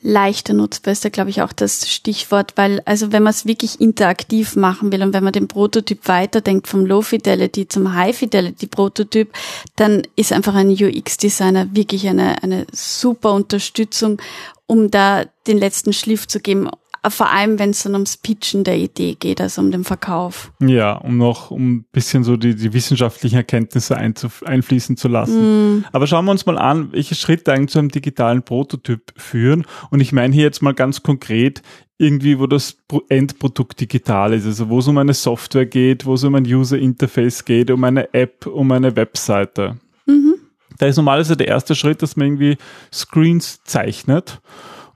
leichter 0.02 0.54
nutzbar 0.54 0.94
ist 0.94 1.04
da, 1.04 1.10
glaube 1.10 1.30
ich, 1.30 1.42
auch 1.42 1.52
das 1.52 1.90
Stichwort, 1.90 2.54
weil 2.56 2.82
also 2.86 3.12
wenn 3.12 3.24
man 3.24 3.32
es 3.32 3.46
wirklich 3.46 3.82
interaktiv 3.82 4.56
machen 4.56 4.94
will 4.94 5.04
und 5.04 5.12
wenn 5.12 5.24
man 5.25 5.34
den 5.34 5.50
Prototyp 5.50 6.08
weiterdenkt 6.08 6.70
vom 6.70 6.86
Low 6.86 7.02
Fidelity 7.02 7.68
zum 7.68 7.94
High 7.94 8.16
Fidelity 8.16 8.68
Prototyp, 8.68 9.34
dann 9.75 10.04
ist 10.16 10.32
einfach 10.32 10.56
ein 10.56 10.70
UX-Designer 10.70 11.75
wirklich 11.75 12.08
eine, 12.08 12.42
eine 12.44 12.66
super 12.72 13.34
Unterstützung, 13.34 14.22
um 14.68 14.90
da 14.90 15.25
den 15.48 15.58
letzten 15.58 15.92
Schliff 15.92 16.28
zu 16.28 16.40
geben. 16.40 16.70
Vor 17.06 17.30
allem, 17.30 17.60
wenn 17.60 17.72
es 17.72 17.84
dann 17.84 17.94
ums 17.94 18.16
Pitchen 18.16 18.64
der 18.64 18.78
Idee 18.78 19.16
geht, 19.16 19.42
also 19.42 19.62
um 19.62 19.72
den 19.72 19.84
Verkauf. 19.84 20.52
Ja, 20.62 20.94
um 20.94 21.18
noch 21.18 21.52
um 21.52 21.76
ein 21.76 21.86
bisschen 21.92 22.24
so 22.24 22.38
die, 22.38 22.56
die 22.56 22.72
wissenschaftlichen 22.74 23.36
Erkenntnisse 23.36 23.98
einfließen 23.98 24.96
zu 24.96 25.10
lassen. 25.10 25.86
Aber 25.92 26.08
schauen 26.08 26.26
wir 26.26 26.32
uns 26.32 26.46
mal 26.46 26.58
an, 26.58 26.94
welche 26.94 27.16
Schritte 27.16 27.52
eigentlich 27.52 27.72
zu 27.72 27.80
einem 27.80 27.90
digitalen 27.90 28.44
Prototyp 28.44 29.14
führen. 29.18 29.66
Und 29.90 30.00
ich 30.00 30.14
meine 30.14 30.34
hier 30.34 30.44
jetzt 30.44 30.62
mal 30.62 30.74
ganz 30.74 31.04
konkret 31.04 31.62
irgendwie, 31.98 32.40
wo 32.40 32.48
das 32.48 32.78
Pro- 32.88 33.04
Endprodukt 33.10 33.82
digital 33.82 34.34
ist, 34.34 34.46
also 34.46 34.70
wo 34.70 34.80
es 34.80 34.88
um 34.88 34.98
eine 34.98 35.14
Software 35.14 35.66
geht, 35.66 36.06
wo 36.06 36.14
es 36.14 36.24
um 36.24 36.36
ein 36.36 36.46
User 36.46 36.78
Interface 36.78 37.44
geht, 37.46 37.70
um 37.70 37.84
eine 37.84 38.14
App, 38.14 38.46
um 38.46 38.72
eine 38.72 38.96
Webseite. 38.96 39.78
Da 40.80 40.88
ist 40.88 40.98
normalerweise 40.98 41.38
der 41.38 41.50
erste 41.50 41.76
Schritt, 41.76 42.02
dass 42.02 42.16
man 42.16 42.28
irgendwie 42.28 42.58
Screens 42.92 43.62
zeichnet. 43.64 44.42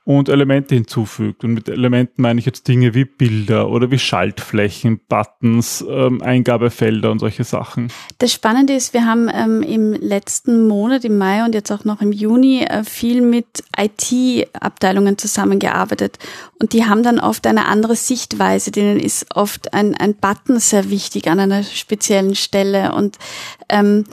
Und 0.08 0.30
Elemente 0.30 0.74
hinzufügt. 0.74 1.44
Und 1.44 1.54
mit 1.54 1.68
Elementen 1.68 2.22
meine 2.22 2.40
ich 2.40 2.46
jetzt 2.46 2.66
Dinge 2.70 2.94
wie 2.94 3.04
Bilder 3.04 3.70
oder 3.70 3.92
wie 3.92 4.00
Schaltflächen, 4.00 5.02
Buttons, 5.10 5.84
ähm, 5.86 6.22
Eingabefelder 6.22 7.12
und 7.12 7.20
solche 7.20 7.44
Sachen. 7.44 7.92
Das 8.18 8.32
Spannende 8.32 8.72
ist, 8.72 8.94
wir 8.94 9.04
haben 9.04 9.30
ähm, 9.30 9.64
im 9.64 9.92
letzten 9.92 10.66
Monat, 10.66 11.04
im 11.04 11.18
Mai 11.18 11.44
und 11.44 11.54
jetzt 11.54 11.74
auch 11.74 11.84
noch 11.84 12.00
im 12.00 12.14
Juni, 12.14 12.64
äh, 12.64 12.86
viel 12.86 13.20
mit 13.20 13.66
IT-Abteilungen 13.78 15.18
zusammengearbeitet. 15.18 16.20
Und 16.58 16.72
die 16.72 16.86
haben 16.86 17.04
dann 17.04 17.20
oft 17.20 17.46
eine 17.46 17.66
andere 17.66 17.98
Sichtweise. 17.98 18.72
Denen 18.72 19.02
ist 19.02 19.36
oft 19.36 19.74
ein, 19.74 19.94
ein 19.94 20.16
Button 20.16 20.62
sehr 20.62 20.90
wichtig 20.90 21.28
an 21.28 21.42
einer 21.42 21.64
speziellen 21.64 22.36
Stelle. 22.36 22.94
Und 22.94 23.18
ähm, 23.68 24.06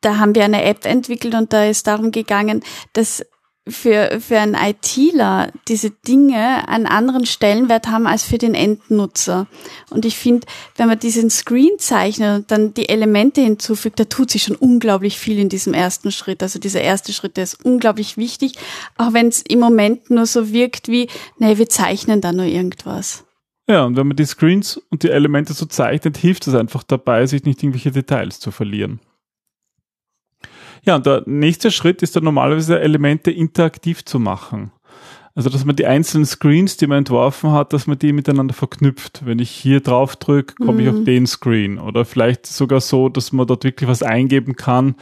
da 0.00 0.18
haben 0.18 0.34
wir 0.34 0.44
eine 0.44 0.64
App 0.64 0.84
entwickelt 0.84 1.36
und 1.36 1.52
da 1.52 1.64
ist 1.64 1.86
darum 1.86 2.10
gegangen, 2.10 2.64
dass 2.92 3.24
für, 3.66 4.20
für 4.20 4.38
einen 4.38 4.54
ITler 4.54 5.50
diese 5.68 5.90
Dinge 5.90 6.68
einen 6.68 6.86
anderen 6.86 7.24
Stellenwert 7.24 7.88
haben 7.88 8.06
als 8.06 8.22
für 8.22 8.36
den 8.36 8.54
Endnutzer. 8.54 9.46
Und 9.90 10.04
ich 10.04 10.18
finde, 10.18 10.46
wenn 10.76 10.88
man 10.88 10.98
diesen 10.98 11.30
Screen 11.30 11.78
zeichnet 11.78 12.36
und 12.36 12.50
dann 12.50 12.74
die 12.74 12.88
Elemente 12.88 13.40
hinzufügt, 13.40 13.98
da 13.98 14.04
tut 14.04 14.30
sich 14.30 14.42
schon 14.42 14.56
unglaublich 14.56 15.18
viel 15.18 15.38
in 15.38 15.48
diesem 15.48 15.72
ersten 15.72 16.12
Schritt. 16.12 16.42
Also 16.42 16.58
dieser 16.58 16.82
erste 16.82 17.12
Schritt, 17.12 17.36
der 17.36 17.44
ist 17.44 17.64
unglaublich 17.64 18.18
wichtig, 18.18 18.54
auch 18.98 19.14
wenn 19.14 19.28
es 19.28 19.40
im 19.40 19.60
Moment 19.60 20.10
nur 20.10 20.26
so 20.26 20.52
wirkt 20.52 20.88
wie, 20.88 21.08
nee, 21.38 21.56
wir 21.56 21.68
zeichnen 21.68 22.20
da 22.20 22.32
nur 22.32 22.44
irgendwas. 22.44 23.24
Ja, 23.66 23.84
und 23.84 23.96
wenn 23.96 24.06
man 24.06 24.16
die 24.16 24.26
Screens 24.26 24.76
und 24.90 25.04
die 25.04 25.10
Elemente 25.10 25.54
so 25.54 25.64
zeichnet, 25.64 26.18
hilft 26.18 26.46
es 26.46 26.54
einfach 26.54 26.82
dabei, 26.82 27.24
sich 27.24 27.44
nicht 27.44 27.62
irgendwelche 27.62 27.92
Details 27.92 28.38
zu 28.40 28.50
verlieren. 28.50 29.00
Ja, 30.84 30.96
und 30.96 31.06
der 31.06 31.22
nächste 31.26 31.70
Schritt 31.70 32.02
ist 32.02 32.14
dann 32.14 32.24
normalerweise 32.24 32.78
Elemente 32.78 33.30
interaktiv 33.30 34.04
zu 34.04 34.18
machen. 34.18 34.72
Also, 35.34 35.50
dass 35.50 35.64
man 35.64 35.74
die 35.74 35.86
einzelnen 35.86 36.26
Screens, 36.26 36.76
die 36.76 36.86
man 36.86 36.98
entworfen 36.98 37.50
hat, 37.50 37.72
dass 37.72 37.88
man 37.88 37.98
die 37.98 38.12
miteinander 38.12 38.54
verknüpft. 38.54 39.22
Wenn 39.24 39.40
ich 39.40 39.50
hier 39.50 39.80
drauf 39.80 40.14
drücke, 40.14 40.54
komme 40.54 40.74
mhm. 40.74 40.80
ich 40.80 40.88
auf 40.88 40.94
mhm. 41.00 41.04
den 41.04 41.26
Screen. 41.26 41.78
Oder 41.78 42.04
vielleicht 42.04 42.46
sogar 42.46 42.80
so, 42.80 43.08
dass 43.08 43.32
man 43.32 43.46
dort 43.46 43.64
wirklich 43.64 43.88
was 43.88 44.02
eingeben 44.02 44.54
kann 44.54 44.94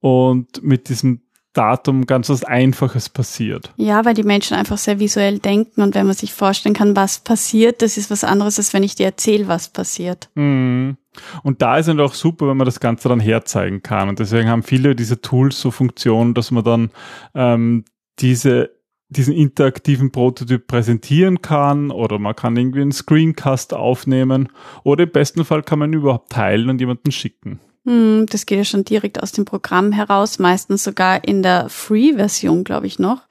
und 0.00 0.62
mit 0.62 0.88
diesem 0.88 1.20
Datum 1.56 2.06
ganz 2.06 2.28
was 2.28 2.44
Einfaches 2.44 3.08
passiert. 3.08 3.72
Ja, 3.76 4.04
weil 4.04 4.14
die 4.14 4.22
Menschen 4.22 4.56
einfach 4.56 4.78
sehr 4.78 4.98
visuell 4.98 5.38
denken 5.38 5.82
und 5.82 5.94
wenn 5.94 6.06
man 6.06 6.14
sich 6.14 6.32
vorstellen 6.32 6.74
kann, 6.74 6.96
was 6.96 7.20
passiert, 7.20 7.82
das 7.82 7.96
ist 7.96 8.10
was 8.10 8.24
anderes, 8.24 8.58
als 8.58 8.72
wenn 8.74 8.82
ich 8.82 8.94
dir 8.94 9.06
erzähle, 9.06 9.48
was 9.48 9.68
passiert. 9.68 10.28
Mhm. 10.34 10.96
Und 11.42 11.62
da 11.62 11.78
ist 11.78 11.88
es 11.88 11.98
auch 11.98 12.14
super, 12.14 12.48
wenn 12.48 12.58
man 12.58 12.66
das 12.66 12.80
Ganze 12.80 13.08
dann 13.08 13.20
herzeigen 13.20 13.82
kann. 13.82 14.10
Und 14.10 14.18
deswegen 14.18 14.50
haben 14.50 14.62
viele 14.62 14.94
dieser 14.94 15.22
Tools 15.22 15.58
so 15.58 15.70
Funktionen, 15.70 16.34
dass 16.34 16.50
man 16.50 16.64
dann 16.64 16.90
ähm, 17.34 17.84
diese 18.18 18.76
diesen 19.08 19.34
interaktiven 19.34 20.10
Prototyp 20.10 20.66
präsentieren 20.66 21.40
kann 21.40 21.90
oder 21.90 22.18
man 22.18 22.34
kann 22.34 22.56
irgendwie 22.56 22.82
einen 22.82 22.92
Screencast 22.92 23.72
aufnehmen 23.72 24.48
oder 24.82 25.04
im 25.04 25.10
besten 25.10 25.44
Fall 25.44 25.62
kann 25.62 25.78
man 25.78 25.92
ihn 25.92 26.00
überhaupt 26.00 26.32
teilen 26.32 26.68
und 26.68 26.80
jemanden 26.80 27.12
schicken. 27.12 27.60
Hm, 27.86 28.26
das 28.28 28.46
geht 28.46 28.58
ja 28.58 28.64
schon 28.64 28.84
direkt 28.84 29.22
aus 29.22 29.32
dem 29.32 29.44
Programm 29.44 29.92
heraus, 29.92 30.38
meistens 30.38 30.82
sogar 30.82 31.24
in 31.24 31.42
der 31.42 31.68
Free-Version, 31.68 32.64
glaube 32.64 32.88
ich, 32.88 32.98
noch. 32.98 33.22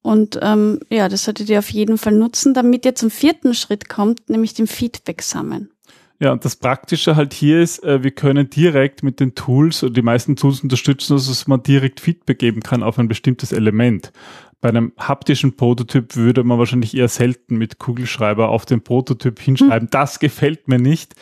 Und 0.00 0.38
ähm, 0.42 0.80
ja, 0.90 1.08
das 1.08 1.24
solltet 1.24 1.48
ihr 1.48 1.58
auf 1.58 1.70
jeden 1.70 1.98
Fall 1.98 2.12
nutzen, 2.12 2.54
damit 2.54 2.84
ihr 2.84 2.94
zum 2.94 3.10
vierten 3.10 3.54
Schritt 3.54 3.88
kommt, 3.88 4.30
nämlich 4.30 4.54
dem 4.54 4.66
Feedback 4.66 5.22
sammeln. 5.22 5.70
Ja, 6.20 6.30
und 6.30 6.44
das 6.44 6.56
Praktische 6.56 7.16
halt 7.16 7.34
hier 7.34 7.60
ist, 7.60 7.82
äh, 7.82 8.04
wir 8.04 8.12
können 8.12 8.48
direkt 8.48 9.02
mit 9.02 9.18
den 9.18 9.34
Tools, 9.34 9.84
die 9.88 10.02
meisten 10.02 10.36
Tools 10.36 10.60
unterstützen, 10.60 11.16
dass 11.16 11.46
man 11.48 11.62
direkt 11.62 12.00
Feedback 12.00 12.38
geben 12.38 12.60
kann 12.60 12.82
auf 12.82 12.98
ein 12.98 13.08
bestimmtes 13.08 13.50
Element. 13.50 14.12
Bei 14.64 14.70
einem 14.70 14.92
haptischen 14.98 15.56
Prototyp 15.56 16.16
würde 16.16 16.42
man 16.42 16.58
wahrscheinlich 16.58 16.96
eher 16.96 17.08
selten 17.08 17.58
mit 17.58 17.78
Kugelschreiber 17.78 18.48
auf 18.48 18.64
den 18.64 18.80
Prototyp 18.80 19.38
hinschreiben, 19.38 19.88
hm. 19.88 19.90
das 19.90 20.20
gefällt 20.20 20.68
mir 20.68 20.78
nicht. 20.78 21.14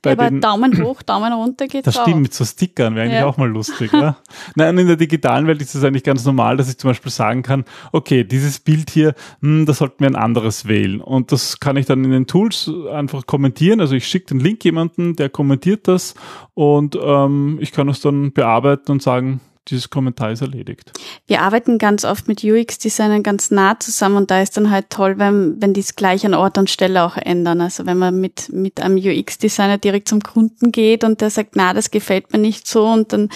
Bei 0.00 0.12
ja, 0.12 0.16
aber 0.16 0.30
den, 0.30 0.40
Daumen 0.40 0.82
hoch, 0.82 1.02
Daumen 1.02 1.30
runter 1.34 1.66
geht 1.66 1.86
Das 1.86 1.96
stimmt, 1.96 2.22
mit 2.22 2.32
so 2.32 2.46
Stickern 2.46 2.94
wäre 2.94 3.04
eigentlich 3.04 3.20
ja. 3.20 3.26
auch 3.26 3.36
mal 3.36 3.50
lustig. 3.50 3.92
ja. 3.92 4.16
Nein, 4.54 4.78
in 4.78 4.86
der 4.86 4.96
digitalen 4.96 5.46
Welt 5.46 5.60
ist 5.60 5.74
es 5.74 5.84
eigentlich 5.84 6.04
ganz 6.04 6.24
normal, 6.24 6.56
dass 6.56 6.70
ich 6.70 6.78
zum 6.78 6.88
Beispiel 6.88 7.12
sagen 7.12 7.42
kann, 7.42 7.66
okay, 7.92 8.24
dieses 8.24 8.60
Bild 8.60 8.88
hier, 8.88 9.14
hm, 9.42 9.66
da 9.66 9.74
sollten 9.74 10.00
wir 10.00 10.08
ein 10.08 10.16
anderes 10.16 10.66
wählen. 10.66 11.02
Und 11.02 11.32
das 11.32 11.60
kann 11.60 11.76
ich 11.76 11.84
dann 11.84 12.02
in 12.02 12.12
den 12.12 12.26
Tools 12.26 12.70
einfach 12.90 13.26
kommentieren. 13.26 13.82
Also 13.82 13.94
ich 13.94 14.08
schicke 14.08 14.28
den 14.28 14.40
Link 14.40 14.64
jemanden, 14.64 15.16
der 15.16 15.28
kommentiert 15.28 15.86
das 15.86 16.14
und 16.54 16.98
ähm, 16.98 17.58
ich 17.60 17.72
kann 17.72 17.90
es 17.90 18.00
dann 18.00 18.32
bearbeiten 18.32 18.90
und 18.90 19.02
sagen, 19.02 19.42
dieses 19.68 19.90
Kommentar 19.90 20.30
ist 20.32 20.42
erledigt. 20.42 20.92
Wir 21.26 21.42
arbeiten 21.42 21.78
ganz 21.78 22.04
oft 22.04 22.28
mit 22.28 22.44
UX-Designern 22.44 23.22
ganz 23.22 23.50
nah 23.50 23.78
zusammen 23.78 24.16
und 24.16 24.30
da 24.30 24.40
ist 24.40 24.56
dann 24.56 24.70
halt 24.70 24.90
toll, 24.90 25.18
wenn, 25.18 25.60
wenn 25.60 25.72
die 25.72 25.80
es 25.80 25.96
gleich 25.96 26.24
an 26.24 26.34
Ort 26.34 26.58
und 26.58 26.70
Stelle 26.70 27.02
auch 27.02 27.16
ändern. 27.16 27.60
Also 27.60 27.86
wenn 27.86 27.98
man 27.98 28.20
mit, 28.20 28.52
mit 28.52 28.80
einem 28.80 28.96
UX-Designer 28.96 29.78
direkt 29.78 30.08
zum 30.08 30.20
Kunden 30.20 30.72
geht 30.72 31.04
und 31.04 31.20
der 31.20 31.30
sagt, 31.30 31.50
na, 31.54 31.72
das 31.72 31.90
gefällt 31.90 32.32
mir 32.32 32.38
nicht 32.38 32.66
so 32.66 32.86
und 32.86 33.12
dann 33.12 33.28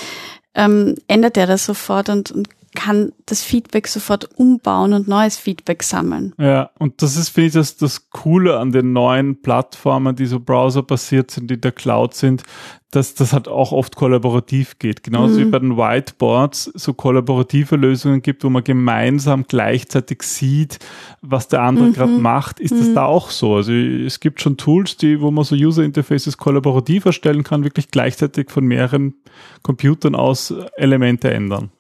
ähm, 0.55 0.97
ändert 1.09 1.37
er 1.37 1.47
das 1.47 1.65
sofort 1.65 2.09
und, 2.09 2.31
und 2.31 2.49
kann 2.75 3.13
das 3.27 3.43
Feedback 3.43 3.89
sofort 3.89 4.29
umbauen 4.39 4.93
und 4.93 5.09
neues 5.09 5.37
Feedback 5.37 5.83
sammeln. 5.83 6.35
Ja, 6.39 6.71
und 6.79 7.03
das 7.03 7.17
ist, 7.17 7.31
finde 7.31 7.49
ich, 7.49 7.55
das, 7.55 7.77
das 7.77 8.11
Coole 8.11 8.59
an 8.59 8.71
den 8.71 8.93
neuen 8.93 9.43
Plattformen, 9.43 10.15
die 10.15 10.27
so 10.27 10.39
browserbasiert 10.39 11.31
sind, 11.33 11.51
die 11.51 11.55
in 11.55 11.61
der 11.61 11.73
Cloud 11.73 12.15
sind, 12.15 12.45
dass 12.93 13.15
das 13.15 13.33
halt 13.33 13.49
auch 13.49 13.73
oft 13.73 13.95
kollaborativ 13.97 14.79
geht. 14.79 15.03
Genauso 15.03 15.35
mhm. 15.35 15.39
wie 15.39 15.45
bei 15.47 15.59
den 15.59 15.77
Whiteboards 15.77 16.65
so 16.75 16.93
kollaborative 16.93 17.77
Lösungen 17.77 18.23
gibt, 18.23 18.45
wo 18.45 18.51
man 18.51 18.65
gemeinsam 18.65 19.45
gleichzeitig 19.47 20.23
sieht, 20.23 20.79
was 21.23 21.49
der 21.49 21.63
andere 21.63 21.87
mhm. 21.87 21.93
gerade 21.93 22.13
macht, 22.13 22.61
ist 22.61 22.75
mhm. 22.75 22.79
das 22.79 22.95
da 22.95 23.05
auch 23.05 23.31
so. 23.31 23.57
Also 23.57 23.73
es 23.73 24.21
gibt 24.21 24.41
schon 24.41 24.57
Tools, 24.57 24.97
die, 24.97 25.21
wo 25.21 25.31
man 25.31 25.45
so 25.45 25.55
User 25.55 25.83
Interfaces 25.83 26.37
kollaborativ 26.37 27.05
erstellen 27.05 27.43
kann, 27.45 27.65
wirklich 27.65 27.91
gleichzeitig 27.91 28.51
von 28.51 28.65
mehreren 28.65 29.15
Computern 29.63 30.15
aus 30.15 30.55
Elemente 30.77 31.33
ändern. 31.33 31.71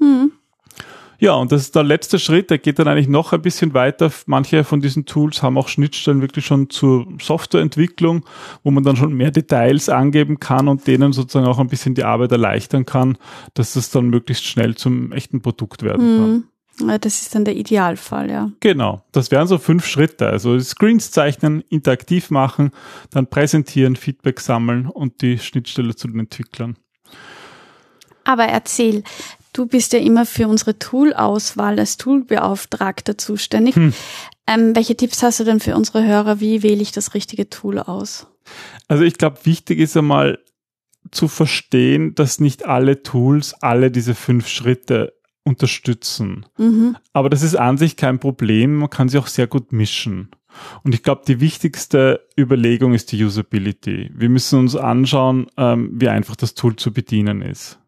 Mhm. 0.00 0.32
Ja, 1.20 1.34
und 1.34 1.52
das 1.52 1.60
ist 1.60 1.76
der 1.76 1.82
letzte 1.82 2.18
Schritt, 2.18 2.48
der 2.48 2.56
geht 2.56 2.78
dann 2.78 2.88
eigentlich 2.88 3.08
noch 3.08 3.34
ein 3.34 3.42
bisschen 3.42 3.74
weiter. 3.74 4.10
Manche 4.24 4.64
von 4.64 4.80
diesen 4.80 5.04
Tools 5.04 5.42
haben 5.42 5.58
auch 5.58 5.68
Schnittstellen 5.68 6.22
wirklich 6.22 6.46
schon 6.46 6.70
zur 6.70 7.06
Softwareentwicklung, 7.20 8.24
wo 8.64 8.70
man 8.70 8.84
dann 8.84 8.96
schon 8.96 9.12
mehr 9.12 9.30
Details 9.30 9.90
angeben 9.90 10.40
kann 10.40 10.66
und 10.66 10.86
denen 10.86 11.12
sozusagen 11.12 11.46
auch 11.46 11.58
ein 11.58 11.68
bisschen 11.68 11.94
die 11.94 12.04
Arbeit 12.04 12.32
erleichtern 12.32 12.86
kann, 12.86 13.18
dass 13.52 13.74
das 13.74 13.90
dann 13.90 14.08
möglichst 14.08 14.46
schnell 14.46 14.76
zum 14.76 15.12
echten 15.12 15.42
Produkt 15.42 15.82
werden 15.82 16.16
kann. 16.16 16.30
Mhm. 16.30 16.44
Das 17.00 17.20
ist 17.20 17.34
dann 17.34 17.44
der 17.44 17.56
Idealfall, 17.56 18.30
ja. 18.30 18.50
Genau. 18.60 19.02
Das 19.12 19.30
wären 19.30 19.46
so 19.46 19.58
fünf 19.58 19.86
Schritte. 19.86 20.28
Also 20.28 20.58
Screens 20.58 21.10
zeichnen, 21.10 21.62
interaktiv 21.68 22.30
machen, 22.30 22.70
dann 23.10 23.26
präsentieren, 23.26 23.96
Feedback 23.96 24.40
sammeln 24.40 24.86
und 24.86 25.20
die 25.20 25.38
Schnittstelle 25.38 25.94
zu 25.94 26.08
den 26.08 26.20
Entwicklern. 26.20 26.76
Aber 28.24 28.44
erzähl, 28.44 29.02
Du 29.52 29.66
bist 29.66 29.92
ja 29.92 29.98
immer 29.98 30.26
für 30.26 30.48
unsere 30.48 30.78
Tool-Auswahl 30.78 31.78
als 31.78 31.96
Toolbeauftragter 31.96 33.18
zuständig. 33.18 33.76
Hm. 33.76 33.92
Ähm, 34.46 34.74
welche 34.76 34.96
Tipps 34.96 35.22
hast 35.22 35.40
du 35.40 35.44
denn 35.44 35.60
für 35.60 35.76
unsere 35.76 36.04
Hörer? 36.04 36.40
Wie 36.40 36.62
wähle 36.62 36.82
ich 36.82 36.92
das 36.92 37.14
richtige 37.14 37.50
Tool 37.50 37.78
aus? 37.78 38.26
Also 38.88 39.04
ich 39.04 39.18
glaube, 39.18 39.38
wichtig 39.44 39.78
ist 39.78 39.96
einmal 39.96 40.38
zu 41.10 41.28
verstehen, 41.28 42.14
dass 42.14 42.40
nicht 42.40 42.66
alle 42.66 43.02
Tools 43.02 43.54
alle 43.60 43.90
diese 43.90 44.14
fünf 44.14 44.48
Schritte 44.48 45.14
unterstützen. 45.44 46.46
Mhm. 46.58 46.96
Aber 47.12 47.30
das 47.30 47.42
ist 47.42 47.56
an 47.56 47.78
sich 47.78 47.96
kein 47.96 48.18
Problem. 48.18 48.76
Man 48.76 48.90
kann 48.90 49.08
sie 49.08 49.18
auch 49.18 49.26
sehr 49.26 49.46
gut 49.46 49.72
mischen. 49.72 50.30
Und 50.82 50.94
ich 50.94 51.02
glaube, 51.02 51.22
die 51.26 51.40
wichtigste 51.40 52.26
Überlegung 52.38 52.94
ist 52.94 53.12
die 53.12 53.24
Usability. 53.24 54.10
Wir 54.14 54.28
müssen 54.28 54.58
uns 54.58 54.76
anschauen, 54.76 55.46
ähm, 55.56 55.90
wie 55.94 56.08
einfach 56.08 56.36
das 56.36 56.54
Tool 56.54 56.76
zu 56.76 56.92
bedienen 56.92 57.42
ist. 57.42 57.79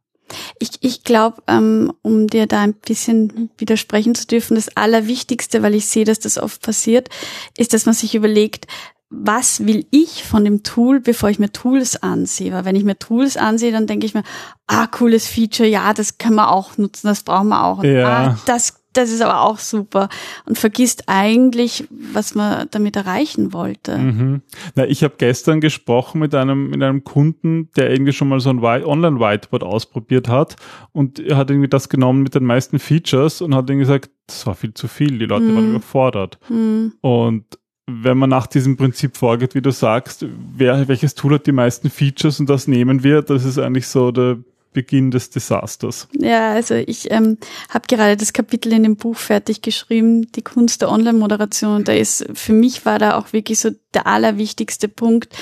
Ich, 0.58 0.70
ich 0.80 1.04
glaube, 1.04 1.42
ähm, 1.46 1.92
um 2.02 2.26
dir 2.26 2.46
da 2.46 2.60
ein 2.60 2.74
bisschen 2.74 3.50
widersprechen 3.58 4.14
zu 4.14 4.26
dürfen, 4.26 4.54
das 4.54 4.76
Allerwichtigste, 4.76 5.62
weil 5.62 5.74
ich 5.74 5.86
sehe, 5.86 6.04
dass 6.04 6.20
das 6.20 6.38
oft 6.38 6.62
passiert, 6.62 7.08
ist, 7.56 7.72
dass 7.72 7.86
man 7.86 7.94
sich 7.94 8.14
überlegt, 8.14 8.66
was 9.12 9.66
will 9.66 9.86
ich 9.90 10.24
von 10.24 10.44
dem 10.44 10.62
Tool, 10.62 11.00
bevor 11.00 11.28
ich 11.28 11.38
mir 11.38 11.52
Tools 11.52 12.02
ansehe? 12.02 12.52
Weil 12.52 12.64
wenn 12.64 12.76
ich 12.76 12.84
mir 12.84 12.98
Tools 12.98 13.36
ansehe, 13.36 13.70
dann 13.70 13.86
denke 13.86 14.06
ich 14.06 14.14
mir, 14.14 14.22
ah, 14.66 14.86
cooles 14.86 15.26
Feature, 15.26 15.68
ja, 15.68 15.92
das 15.92 16.16
können 16.16 16.36
wir 16.36 16.50
auch 16.50 16.78
nutzen, 16.78 17.08
das 17.08 17.22
brauchen 17.22 17.48
wir 17.48 17.62
auch. 17.62 17.84
Ja. 17.84 18.08
Ah, 18.08 18.38
das 18.46 18.81
das 18.92 19.10
ist 19.10 19.22
aber 19.22 19.42
auch 19.42 19.58
super 19.58 20.08
und 20.46 20.58
vergisst 20.58 21.04
eigentlich, 21.06 21.84
was 21.90 22.34
man 22.34 22.66
damit 22.70 22.96
erreichen 22.96 23.52
wollte. 23.52 23.98
Mhm. 23.98 24.42
Na, 24.74 24.86
ich 24.86 25.02
habe 25.02 25.14
gestern 25.18 25.60
gesprochen 25.60 26.20
mit 26.20 26.34
einem 26.34 26.70
mit 26.70 26.82
einem 26.82 27.04
Kunden, 27.04 27.70
der 27.76 27.90
irgendwie 27.90 28.12
schon 28.12 28.28
mal 28.28 28.40
so 28.40 28.50
ein 28.50 28.62
Online 28.62 29.18
Whiteboard 29.18 29.62
ausprobiert 29.62 30.28
hat 30.28 30.56
und 30.92 31.18
er 31.18 31.36
hat 31.36 31.50
irgendwie 31.50 31.68
das 31.68 31.88
genommen 31.88 32.22
mit 32.22 32.34
den 32.34 32.44
meisten 32.44 32.78
Features 32.78 33.40
und 33.40 33.54
hat 33.54 33.68
irgendwie 33.68 33.86
gesagt, 33.86 34.10
das 34.26 34.46
war 34.46 34.54
viel 34.54 34.74
zu 34.74 34.88
viel, 34.88 35.18
die 35.18 35.26
Leute 35.26 35.44
mhm. 35.44 35.56
waren 35.56 35.70
überfordert. 35.70 36.38
Mhm. 36.48 36.94
Und 37.00 37.44
wenn 37.86 38.18
man 38.18 38.30
nach 38.30 38.46
diesem 38.46 38.76
Prinzip 38.76 39.16
vorgeht, 39.16 39.54
wie 39.54 39.62
du 39.62 39.72
sagst, 39.72 40.24
wer, 40.56 40.86
welches 40.88 41.14
Tool 41.14 41.34
hat 41.34 41.46
die 41.46 41.52
meisten 41.52 41.90
Features 41.90 42.38
und 42.40 42.48
das 42.48 42.68
nehmen 42.68 43.02
wir, 43.02 43.22
das 43.22 43.44
ist 43.44 43.58
eigentlich 43.58 43.88
so 43.88 44.12
der 44.12 44.38
Beginn 44.72 45.10
des 45.10 45.30
Desasters. 45.30 46.08
Ja, 46.18 46.52
also 46.52 46.74
ich 46.74 47.10
ähm, 47.10 47.38
habe 47.68 47.86
gerade 47.88 48.16
das 48.16 48.32
Kapitel 48.32 48.72
in 48.72 48.82
dem 48.82 48.96
Buch 48.96 49.16
fertig 49.16 49.62
geschrieben, 49.62 50.30
die 50.32 50.42
Kunst 50.42 50.82
der 50.82 50.90
Online-Moderation. 50.90 51.84
Da 51.84 51.92
ist 51.92 52.26
für 52.34 52.52
mich 52.52 52.84
war 52.86 52.98
da 52.98 53.16
auch 53.16 53.32
wirklich 53.32 53.58
so 53.58 53.70
der 53.94 54.06
allerwichtigste 54.06 54.88
Punkt. 54.88 55.34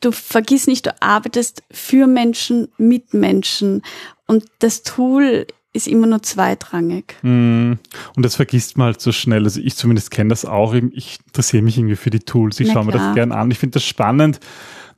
Du 0.00 0.12
vergiss 0.12 0.66
nicht, 0.66 0.86
du 0.86 0.94
arbeitest 1.00 1.62
für 1.70 2.06
Menschen, 2.06 2.68
mit 2.78 3.14
Menschen. 3.14 3.82
Und 4.26 4.44
das 4.60 4.82
Tool 4.82 5.46
ist 5.72 5.88
immer 5.88 6.06
nur 6.06 6.22
zweitrangig. 6.22 7.16
Mm. 7.22 7.72
Und 8.14 8.22
das 8.22 8.36
vergisst 8.36 8.76
man 8.76 8.86
halt 8.86 9.00
so 9.00 9.10
schnell. 9.10 9.44
Also 9.44 9.60
ich 9.60 9.76
zumindest 9.76 10.10
kenne 10.10 10.28
das 10.28 10.44
auch. 10.44 10.74
Ich 10.74 11.18
interessiere 11.26 11.62
mich 11.62 11.78
irgendwie 11.78 11.96
für 11.96 12.10
die 12.10 12.20
Tools. 12.20 12.60
Ich 12.60 12.72
schaue 12.72 12.84
mir 12.84 12.92
das 12.92 13.14
gern 13.14 13.32
an. 13.32 13.50
Ich 13.50 13.58
finde 13.58 13.74
das 13.74 13.84
spannend, 13.84 14.40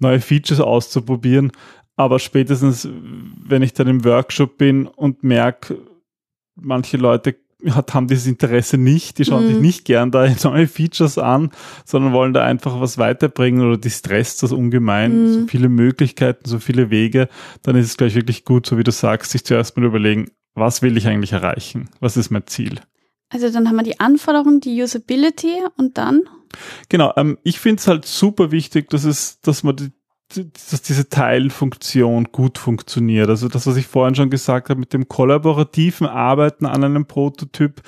neue 0.01 0.21
Features 0.21 0.61
auszuprobieren. 0.61 1.53
Aber 1.97 2.19
spätestens, 2.19 2.89
wenn 2.91 3.63
ich 3.63 3.73
dann 3.73 3.87
im 3.87 4.05
Workshop 4.05 4.59
bin 4.59 4.87
und 4.87 5.23
merke, 5.23 5.79
manche 6.57 6.97
Leute 6.97 7.37
hat, 7.71 7.95
haben 7.95 8.09
dieses 8.09 8.27
Interesse 8.27 8.77
nicht, 8.77 9.19
die 9.19 9.25
schauen 9.25 9.45
mhm. 9.45 9.49
sich 9.49 9.61
nicht 9.61 9.85
gern 9.85 10.11
da 10.11 10.29
neue 10.45 10.67
Features 10.67 11.19
an, 11.19 11.51
sondern 11.85 12.13
wollen 12.13 12.33
da 12.33 12.45
einfach 12.45 12.81
was 12.81 12.99
weiterbringen 12.99 13.67
oder 13.67 13.79
die 13.79 13.91
stresst 13.91 14.43
das 14.43 14.53
ungemein, 14.53 15.23
mhm. 15.23 15.33
so 15.33 15.47
viele 15.47 15.69
Möglichkeiten, 15.69 16.49
so 16.49 16.59
viele 16.59 16.91
Wege, 16.91 17.29
dann 17.63 17.77
ist 17.77 17.87
es 17.87 17.97
gleich 17.97 18.15
wirklich 18.15 18.45
gut, 18.45 18.67
so 18.67 18.77
wie 18.77 18.85
du 18.85 18.93
sagst, 18.93 19.31
sich 19.31 19.45
zuerst 19.45 19.77
mal 19.77 19.87
überlegen, 19.87 20.31
was 20.55 20.83
will 20.83 20.97
ich 20.97 21.07
eigentlich 21.07 21.33
erreichen? 21.33 21.89
Was 22.01 22.17
ist 22.17 22.31
mein 22.31 22.47
Ziel? 22.47 22.81
Also 23.31 23.51
dann 23.51 23.69
haben 23.69 23.77
wir 23.77 23.83
die 23.83 23.99
Anforderung, 23.99 24.61
die 24.61 24.81
Usability 24.81 25.55
und 25.77 25.99
dann? 25.99 26.23
Genau, 26.89 27.13
ähm, 27.17 27.39
ich 27.43 27.59
finde 27.59 27.81
es 27.81 27.89
halt 27.89 28.05
super 28.05 28.53
wichtig, 28.53 28.91
dass 28.91 29.05
es, 29.05 29.41
dass 29.41 29.65
man 29.65 29.77
die, 29.77 29.91
dass 30.37 30.83
diese 30.83 31.09
Teilfunktion 31.09 32.29
gut 32.33 32.59
funktioniert. 32.59 33.29
Also 33.29 33.49
das, 33.49 33.67
was 33.67 33.77
ich 33.77 33.87
vorhin 33.87 34.15
schon 34.15 34.31
gesagt 34.31 34.71
habe 34.71 34.81
mit 34.81 34.93
dem 34.93 35.09
kollaborativen 35.09 36.07
Arbeiten 36.07 36.67
an 36.67 36.83
einem 36.83 37.07
Prototyp, 37.07 37.83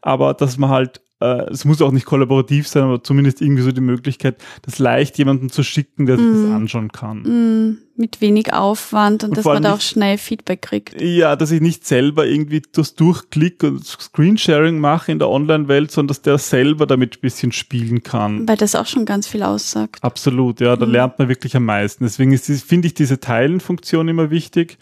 aber 0.00 0.34
dass 0.34 0.58
man 0.58 0.70
halt 0.70 1.01
äh, 1.22 1.50
es 1.50 1.64
muss 1.64 1.80
auch 1.80 1.92
nicht 1.92 2.04
kollaborativ 2.06 2.66
sein, 2.66 2.82
aber 2.82 3.02
zumindest 3.02 3.40
irgendwie 3.40 3.62
so 3.62 3.72
die 3.72 3.80
Möglichkeit, 3.80 4.36
das 4.62 4.78
leicht 4.78 5.16
jemandem 5.18 5.50
zu 5.50 5.62
schicken, 5.62 6.06
der 6.06 6.18
sich 6.18 6.26
mm. 6.26 6.42
das 6.42 6.50
anschauen 6.52 6.92
kann. 6.92 7.22
Mm. 7.22 7.78
Mit 7.94 8.20
wenig 8.20 8.52
Aufwand 8.52 9.22
und, 9.22 9.30
und 9.30 9.36
dass 9.36 9.44
man 9.44 9.62
da 9.62 9.74
auch 9.74 9.80
schnell 9.80 10.18
Feedback 10.18 10.62
kriegt. 10.62 11.00
Ja, 11.00 11.36
dass 11.36 11.50
ich 11.50 11.60
nicht 11.60 11.86
selber 11.86 12.26
irgendwie 12.26 12.62
das 12.72 12.94
Durchklick 12.94 13.62
und 13.62 13.84
Screensharing 13.84 14.78
mache 14.78 15.12
in 15.12 15.18
der 15.18 15.28
Online-Welt, 15.28 15.90
sondern 15.90 16.08
dass 16.08 16.22
der 16.22 16.38
selber 16.38 16.86
damit 16.86 17.18
ein 17.18 17.20
bisschen 17.20 17.52
spielen 17.52 18.02
kann. 18.02 18.48
Weil 18.48 18.56
das 18.56 18.74
auch 18.74 18.86
schon 18.86 19.04
ganz 19.04 19.28
viel 19.28 19.42
aussagt. 19.42 20.02
Absolut, 20.02 20.60
ja, 20.60 20.76
da 20.76 20.86
mm. 20.86 20.90
lernt 20.90 21.18
man 21.18 21.28
wirklich 21.28 21.54
am 21.54 21.64
meisten. 21.64 22.04
Deswegen 22.04 22.36
finde 22.36 22.88
ich 22.88 22.94
diese 22.94 23.20
Teilenfunktion 23.20 24.08
immer 24.08 24.30
wichtig. 24.30 24.78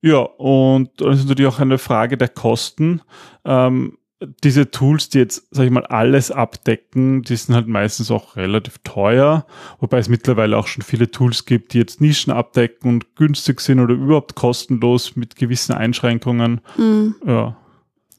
Ja, 0.00 0.18
und 0.18 0.90
das 0.96 1.18
ist 1.18 1.28
natürlich 1.28 1.52
auch 1.52 1.58
eine 1.58 1.78
Frage 1.78 2.16
der 2.16 2.28
Kosten. 2.28 3.02
Ähm, 3.44 3.98
diese 4.20 4.70
Tools, 4.70 5.08
die 5.08 5.18
jetzt, 5.18 5.46
sag 5.50 5.64
ich 5.64 5.70
mal, 5.70 5.86
alles 5.86 6.30
abdecken, 6.30 7.22
die 7.22 7.36
sind 7.36 7.54
halt 7.54 7.68
meistens 7.68 8.10
auch 8.10 8.36
relativ 8.36 8.78
teuer, 8.82 9.46
wobei 9.78 9.98
es 9.98 10.08
mittlerweile 10.08 10.56
auch 10.56 10.66
schon 10.66 10.82
viele 10.82 11.10
Tools 11.10 11.44
gibt, 11.44 11.72
die 11.72 11.78
jetzt 11.78 12.00
Nischen 12.00 12.32
abdecken 12.32 12.88
und 12.90 13.16
günstig 13.16 13.60
sind 13.60 13.80
oder 13.80 13.94
überhaupt 13.94 14.34
kostenlos 14.34 15.14
mit 15.14 15.36
gewissen 15.36 15.72
Einschränkungen. 15.72 16.60
Mhm. 16.76 17.14
Ja. 17.26 17.56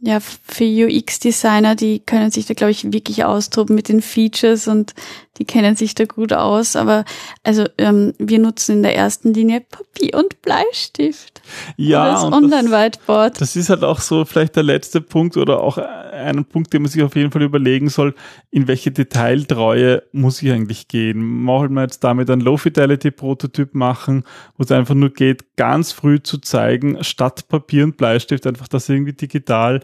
Ja, 0.02 0.22
für 0.22 0.64
UX-Designer, 0.64 1.76
die 1.76 2.00
können 2.00 2.32
sich 2.32 2.46
da, 2.46 2.54
glaube 2.54 2.72
ich, 2.72 2.94
wirklich 2.94 3.26
austoben 3.26 3.76
mit 3.76 3.90
den 3.90 4.02
Features 4.02 4.70
und 4.70 4.94
die 5.38 5.44
kennen 5.44 5.76
sich 5.76 5.94
da 5.94 6.06
gut 6.06 6.32
aus. 6.32 6.78
Aber 6.78 7.04
also 7.44 7.66
ähm, 7.78 8.14
wir 8.18 8.40
nutzen 8.40 8.78
in 8.78 8.84
der 8.84 8.96
ersten 8.96 9.34
Linie 9.34 9.60
Papier 9.60 10.18
und 10.18 10.42
Bleistift. 10.42 11.39
Ja. 11.78 12.12
das 12.12 12.24
Online-Whiteboard. 12.24 13.40
Das, 13.40 13.56
ist 13.56 13.70
halt 13.70 13.84
auch 13.84 14.00
so 14.00 14.26
vielleicht 14.26 14.56
der 14.56 14.64
letzte 14.64 15.02
Punkt 15.02 15.38
oder 15.38 15.62
auch 15.62 15.78
ein 15.78 16.46
Punkt, 16.46 16.74
den 16.74 16.82
man 16.82 16.92
sich 16.92 17.02
auf 17.02 17.16
jeden 17.16 17.32
Fall 17.32 17.42
überlegen 17.42 17.90
soll, 17.90 18.14
in 18.52 18.68
welche 18.68 18.92
Detailtreue 18.92 20.04
muss 20.12 20.42
ich 20.42 20.52
eigentlich 20.52 20.88
gehen? 20.88 21.44
Machen 21.44 21.74
wir 21.74 21.84
jetzt 21.84 22.04
damit 22.04 22.30
ein 22.30 22.42
Low-Fidelity-Prototyp 22.42 23.74
machen, 23.74 24.24
wo 24.58 24.64
es 24.64 24.72
einfach 24.72 24.96
nur 24.96 25.12
geht, 25.12 25.56
ganz 25.56 25.92
früh 25.92 26.22
zu 26.22 26.38
zeigen, 26.40 27.04
statt 27.04 27.48
Papier 27.48 27.84
und 27.84 27.98
Bleistift 27.98 28.46
einfach 28.48 28.68
das 28.68 28.90
irgendwie 28.90 29.14
digital 29.14 29.82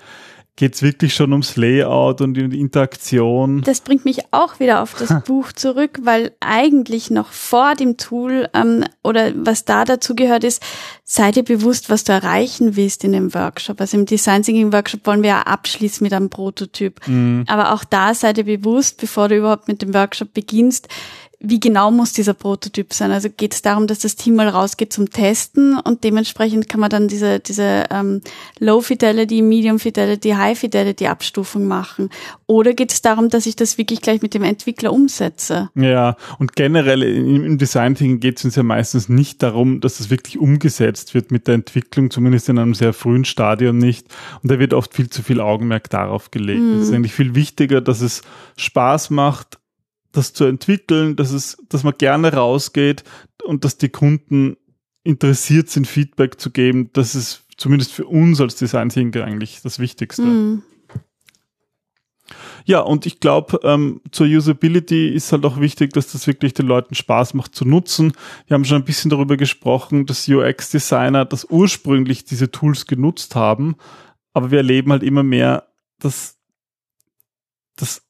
geht 0.57 0.75
es 0.75 0.81
wirklich 0.81 1.13
schon 1.13 1.33
ums 1.33 1.57
Layout 1.57 2.21
und 2.21 2.33
die 2.35 2.59
Interaktion. 2.59 3.61
Das 3.63 3.81
bringt 3.81 4.05
mich 4.05 4.19
auch 4.31 4.59
wieder 4.59 4.81
auf 4.81 4.93
das 4.93 5.23
Buch 5.25 5.51
zurück, 5.51 5.99
weil 6.03 6.31
eigentlich 6.39 7.11
noch 7.11 7.31
vor 7.31 7.75
dem 7.75 7.97
Tool 7.97 8.47
ähm, 8.53 8.85
oder 9.03 9.33
was 9.35 9.65
da 9.65 9.83
dazu 9.83 10.15
gehört 10.15 10.45
ist, 10.45 10.63
sei 11.03 11.31
dir 11.31 11.43
bewusst, 11.43 11.89
was 11.89 12.05
du 12.05 12.13
erreichen 12.13 12.77
willst 12.77 13.03
in 13.03 13.11
dem 13.11 13.33
Workshop. 13.33 13.81
Also 13.81 13.97
im 13.97 14.05
Design 14.05 14.43
Thinking 14.43 14.71
Workshop 14.71 15.05
wollen 15.05 15.23
wir 15.23 15.29
ja 15.29 15.41
abschließen 15.41 16.03
mit 16.03 16.13
einem 16.13 16.29
Prototyp. 16.29 17.05
Mhm. 17.05 17.43
Aber 17.47 17.73
auch 17.73 17.83
da 17.83 18.13
sei 18.13 18.31
dir 18.31 18.45
bewusst, 18.45 18.99
bevor 19.01 19.27
du 19.27 19.35
überhaupt 19.35 19.67
mit 19.67 19.81
dem 19.81 19.93
Workshop 19.93 20.33
beginnst, 20.33 20.87
wie 21.47 21.59
genau 21.59 21.91
muss 21.91 22.13
dieser 22.13 22.33
Prototyp 22.33 22.93
sein? 22.93 23.11
Also 23.11 23.29
geht 23.29 23.53
es 23.53 23.61
darum, 23.61 23.87
dass 23.87 23.99
das 23.99 24.15
Team 24.15 24.35
mal 24.35 24.49
rausgeht 24.49 24.93
zum 24.93 25.09
Testen 25.09 25.77
und 25.79 26.03
dementsprechend 26.03 26.69
kann 26.69 26.79
man 26.79 26.89
dann 26.89 27.07
diese, 27.07 27.39
diese 27.39 27.85
ähm, 27.89 28.21
Low 28.59 28.81
Fidelity, 28.81 29.41
Medium 29.41 29.79
Fidelity, 29.79 30.31
High 30.31 30.57
Fidelity 30.57 31.07
Abstufung 31.07 31.67
machen? 31.67 32.09
Oder 32.47 32.73
geht 32.73 32.91
es 32.91 33.01
darum, 33.01 33.29
dass 33.29 33.45
ich 33.45 33.55
das 33.55 33.77
wirklich 33.77 34.01
gleich 34.01 34.21
mit 34.21 34.33
dem 34.33 34.43
Entwickler 34.43 34.93
umsetze? 34.93 35.69
Ja, 35.75 36.15
und 36.39 36.55
generell 36.55 37.01
im 37.03 37.57
Design 37.57 37.95
Thinking 37.95 38.19
geht 38.19 38.39
es 38.39 38.45
uns 38.45 38.55
ja 38.55 38.63
meistens 38.63 39.09
nicht 39.09 39.41
darum, 39.43 39.81
dass 39.81 39.97
das 39.97 40.09
wirklich 40.09 40.37
umgesetzt 40.37 41.13
wird 41.13 41.31
mit 41.31 41.47
der 41.47 41.55
Entwicklung, 41.55 42.11
zumindest 42.11 42.49
in 42.49 42.59
einem 42.59 42.73
sehr 42.73 42.93
frühen 42.93 43.25
Stadium 43.25 43.77
nicht. 43.77 44.07
Und 44.43 44.51
da 44.51 44.59
wird 44.59 44.73
oft 44.73 44.93
viel 44.93 45.09
zu 45.09 45.23
viel 45.23 45.41
Augenmerk 45.41 45.89
darauf 45.89 46.31
gelegt. 46.31 46.61
Mhm. 46.61 46.79
Es 46.79 46.89
ist 46.89 46.93
eigentlich 46.93 47.13
viel 47.13 47.35
wichtiger, 47.35 47.81
dass 47.81 48.01
es 48.01 48.21
Spaß 48.57 49.09
macht, 49.09 49.59
das 50.15 50.33
zu 50.33 50.45
entwickeln, 50.45 51.15
dass 51.15 51.31
es, 51.31 51.57
dass 51.69 51.83
man 51.83 51.93
gerne 51.97 52.33
rausgeht 52.33 53.03
und 53.43 53.65
dass 53.65 53.77
die 53.77 53.89
Kunden 53.89 54.57
interessiert 55.03 55.69
sind, 55.69 55.87
Feedback 55.87 56.39
zu 56.39 56.49
geben. 56.49 56.89
Das 56.93 57.15
ist 57.15 57.43
zumindest 57.57 57.93
für 57.93 58.05
uns 58.05 58.41
als 58.41 58.55
Design 58.55 58.89
Thinker 58.89 59.23
eigentlich 59.23 59.61
das 59.61 59.79
Wichtigste. 59.79 60.23
Mm. 60.23 60.63
Ja, 62.65 62.79
und 62.79 63.05
ich 63.05 63.19
glaube, 63.19 63.59
ähm, 63.63 64.01
zur 64.11 64.25
Usability 64.25 65.09
ist 65.09 65.31
halt 65.31 65.45
auch 65.45 65.59
wichtig, 65.59 65.93
dass 65.93 66.11
das 66.11 66.25
wirklich 66.25 66.55
den 66.55 66.65
Leuten 66.65 66.95
Spaß 66.95 67.35
macht 67.35 67.53
zu 67.53 67.63
nutzen. 67.63 68.13
Wir 68.47 68.55
haben 68.55 68.65
schon 68.65 68.81
ein 68.81 68.85
bisschen 68.85 69.11
darüber 69.11 69.37
gesprochen, 69.37 70.07
dass 70.07 70.27
UX-Designer 70.27 71.25
das 71.25 71.45
ursprünglich 71.45 72.25
diese 72.25 72.49
Tools 72.49 72.87
genutzt 72.87 73.35
haben, 73.35 73.75
aber 74.33 74.49
wir 74.49 74.57
erleben 74.57 74.91
halt 74.91 75.03
immer 75.03 75.21
mehr, 75.21 75.67
dass, 75.99 76.39
dass 77.75 78.04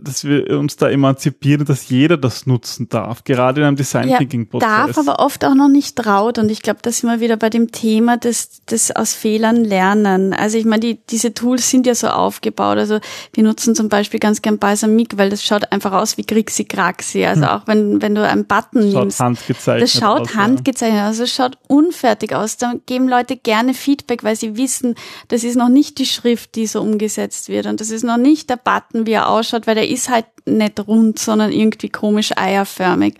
dass 0.00 0.24
wir 0.24 0.58
uns 0.58 0.76
da 0.76 0.88
emanzipieren, 0.88 1.66
dass 1.66 1.90
jeder 1.90 2.16
das 2.16 2.46
nutzen 2.46 2.88
darf, 2.88 3.22
gerade 3.24 3.60
in 3.60 3.66
einem 3.66 3.76
Design 3.76 4.08
Thinking 4.16 4.48
Prozess. 4.48 4.68
Ja, 4.68 4.86
darf 4.86 4.96
aber 4.96 5.18
oft 5.18 5.44
auch 5.44 5.54
noch 5.54 5.68
nicht 5.68 5.96
traut 5.96 6.38
und 6.38 6.50
ich 6.50 6.62
glaube, 6.62 6.80
da 6.82 6.90
sind 6.90 7.10
wir 7.10 7.20
wieder 7.20 7.36
bei 7.36 7.50
dem 7.50 7.70
Thema 7.70 8.16
des, 8.16 8.64
des 8.64 8.96
aus 8.96 9.12
Fehlern 9.12 9.62
lernen. 9.62 10.32
Also 10.32 10.56
ich 10.56 10.64
meine, 10.64 10.80
die, 10.80 11.00
diese 11.10 11.34
Tools 11.34 11.68
sind 11.68 11.86
ja 11.86 11.94
so 11.94 12.08
aufgebaut. 12.08 12.78
Also 12.78 12.98
wir 13.34 13.44
nutzen 13.44 13.74
zum 13.74 13.90
Beispiel 13.90 14.20
ganz 14.20 14.40
gern 14.40 14.58
Balsamic, 14.58 15.18
weil 15.18 15.28
das 15.28 15.44
schaut 15.44 15.70
einfach 15.70 15.92
aus 15.92 16.16
wie 16.16 16.22
Grixi 16.22 16.64
Kraxi. 16.64 17.26
Also 17.26 17.42
hm. 17.42 17.48
auch 17.48 17.66
wenn, 17.66 18.00
wenn 18.00 18.14
du 18.14 18.26
einen 18.26 18.46
Button 18.46 18.90
schaut 18.90 19.02
nimmst. 19.02 19.20
Handgezeichnet 19.20 19.82
das 19.82 19.92
schaut 19.92 20.20
aus, 20.22 20.34
handgezeichnet 20.34 21.02
aus. 21.02 21.18
Es 21.18 21.34
schaut 21.34 21.58
unfertig 21.68 22.34
aus. 22.34 22.56
Da 22.56 22.72
geben 22.86 23.06
Leute 23.06 23.36
gerne 23.36 23.74
Feedback, 23.74 24.24
weil 24.24 24.36
sie 24.36 24.56
wissen, 24.56 24.94
das 25.28 25.44
ist 25.44 25.56
noch 25.56 25.68
nicht 25.68 25.98
die 25.98 26.06
Schrift, 26.06 26.54
die 26.54 26.66
so 26.66 26.80
umgesetzt 26.80 27.50
wird 27.50 27.66
und 27.66 27.82
das 27.82 27.90
ist 27.90 28.02
noch 28.02 28.16
nicht 28.16 28.48
der 28.48 28.56
Button, 28.56 29.06
wie 29.06 29.12
er 29.12 29.28
ausschaut 29.28 29.41
ausschaut, 29.42 29.66
weil 29.66 29.74
der 29.74 29.88
ist 29.88 30.08
halt 30.08 30.26
nicht 30.46 30.78
rund, 30.86 31.18
sondern 31.18 31.52
irgendwie 31.52 31.88
komisch 31.88 32.32
eierförmig. 32.36 33.18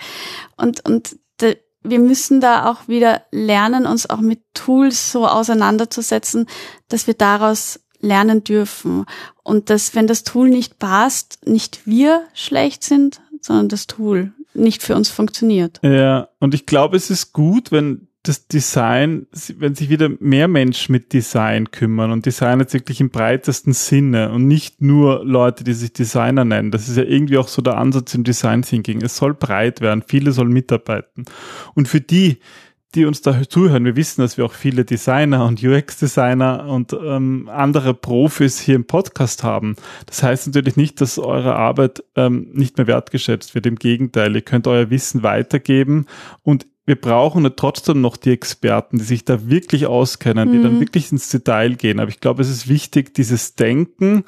Und, 0.57 0.85
und 0.85 1.17
de, 1.41 1.57
wir 1.83 1.99
müssen 1.99 2.41
da 2.41 2.71
auch 2.71 2.87
wieder 2.89 3.23
lernen, 3.33 3.87
uns 3.87 4.09
auch 4.09 4.21
mit 4.21 4.41
Tools 4.55 5.11
so 5.11 5.27
auseinanderzusetzen, 5.27 6.47
dass 6.89 7.07
wir 7.07 7.15
daraus 7.15 7.81
lernen 8.01 8.45
dürfen. 8.45 9.05
Und 9.43 9.69
dass, 9.69 9.95
wenn 9.95 10.07
das 10.07 10.23
Tool 10.23 10.49
nicht 10.49 10.79
passt, 10.79 11.47
nicht 11.47 11.87
wir 11.87 12.23
schlecht 12.35 12.85
sind, 12.85 13.21
sondern 13.41 13.69
das 13.69 13.89
Tool 13.89 14.33
nicht 14.55 14.83
für 14.83 14.95
uns 14.95 15.09
funktioniert. 15.09 15.81
Ja, 15.83 16.29
und 16.39 16.55
ich 16.55 16.67
glaube, 16.67 16.97
es 16.97 17.11
ist 17.11 17.33
gut, 17.33 17.73
wenn 17.73 18.09
das 18.23 18.47
Design, 18.47 19.27
wenn 19.57 19.75
sich 19.75 19.89
wieder 19.89 20.09
mehr 20.21 20.47
Menschen 20.47 20.93
mit 20.93 21.13
Design 21.13 21.73
kümmern 21.73 22.13
und 22.13 22.25
Design 22.25 22.61
jetzt 22.61 22.73
wirklich 22.73 23.01
im 23.01 23.11
breitesten 23.11 23.73
Sinne 23.73 24.31
und 24.31 24.47
nicht 24.47 24.81
nur 24.81 25.25
Leute, 25.25 25.65
die 25.65 25.73
sich 25.73 25.93
Designer 25.93 26.45
nennen. 26.45 26.71
Das 26.71 26.89
ist 26.89 26.97
ja 26.97 27.03
irgendwie 27.03 27.39
auch 27.39 27.49
so 27.49 27.63
der 27.63 27.79
Ansatz 27.79 28.15
im 28.15 28.23
Design 28.23 28.63
Thinking. 28.63 29.03
Es 29.03 29.17
soll 29.17 29.35
breit 29.35 29.81
werden, 29.81 30.05
viele 30.07 30.31
sollen 30.31 30.53
mitarbeiten. 30.53 31.25
Und 31.75 31.89
für 31.89 32.01
die, 32.01 32.39
die 32.95 33.07
uns 33.07 33.23
da 33.23 33.43
zuhören, 33.49 33.85
wir 33.85 33.97
wissen, 33.97 34.21
dass 34.21 34.37
wir 34.37 34.45
auch 34.45 34.53
viele 34.53 34.85
Designer 34.85 35.45
und 35.45 35.61
UX-Designer 35.65 36.67
und 36.69 36.93
ähm, 36.93 37.49
andere 37.51 37.93
Profis 37.93 38.61
hier 38.61 38.77
im 38.77 38.85
Podcast 38.85 39.43
haben. 39.43 39.75
Das 40.07 40.23
heißt 40.23 40.47
natürlich 40.47 40.77
nicht, 40.77 41.01
dass 41.01 41.19
eure 41.19 41.57
Arbeit 41.57 42.05
ähm, 42.15 42.51
nicht 42.53 42.77
mehr 42.77 42.87
wertgeschätzt 42.87 43.57
wird. 43.57 43.67
Im 43.67 43.77
Gegenteil, 43.77 44.37
ihr 44.37 44.43
könnt 44.43 44.69
euer 44.69 44.91
Wissen 44.91 45.25
weitergeben 45.25 46.07
und 46.43 46.67
wir 46.85 46.97
brauchen 46.97 47.45
ja 47.45 47.51
trotzdem 47.51 48.01
noch 48.01 48.17
die 48.17 48.33
Experten, 48.33 48.99
die 48.99 49.05
sich 49.05 49.25
da 49.25 49.49
wirklich 49.49 49.87
auskennen, 49.87 50.51
die 50.51 50.61
dann 50.61 50.81
wirklich 50.81 51.13
ins 51.13 51.29
Detail 51.29 51.75
gehen. 51.75 52.01
Aber 52.01 52.11
ich 52.11 52.21
glaube, 52.21 52.43
es 52.43 52.51
ist 52.51 52.69
wichtig, 52.69 53.15
dieses 53.15 53.55
Denken, 53.55 54.25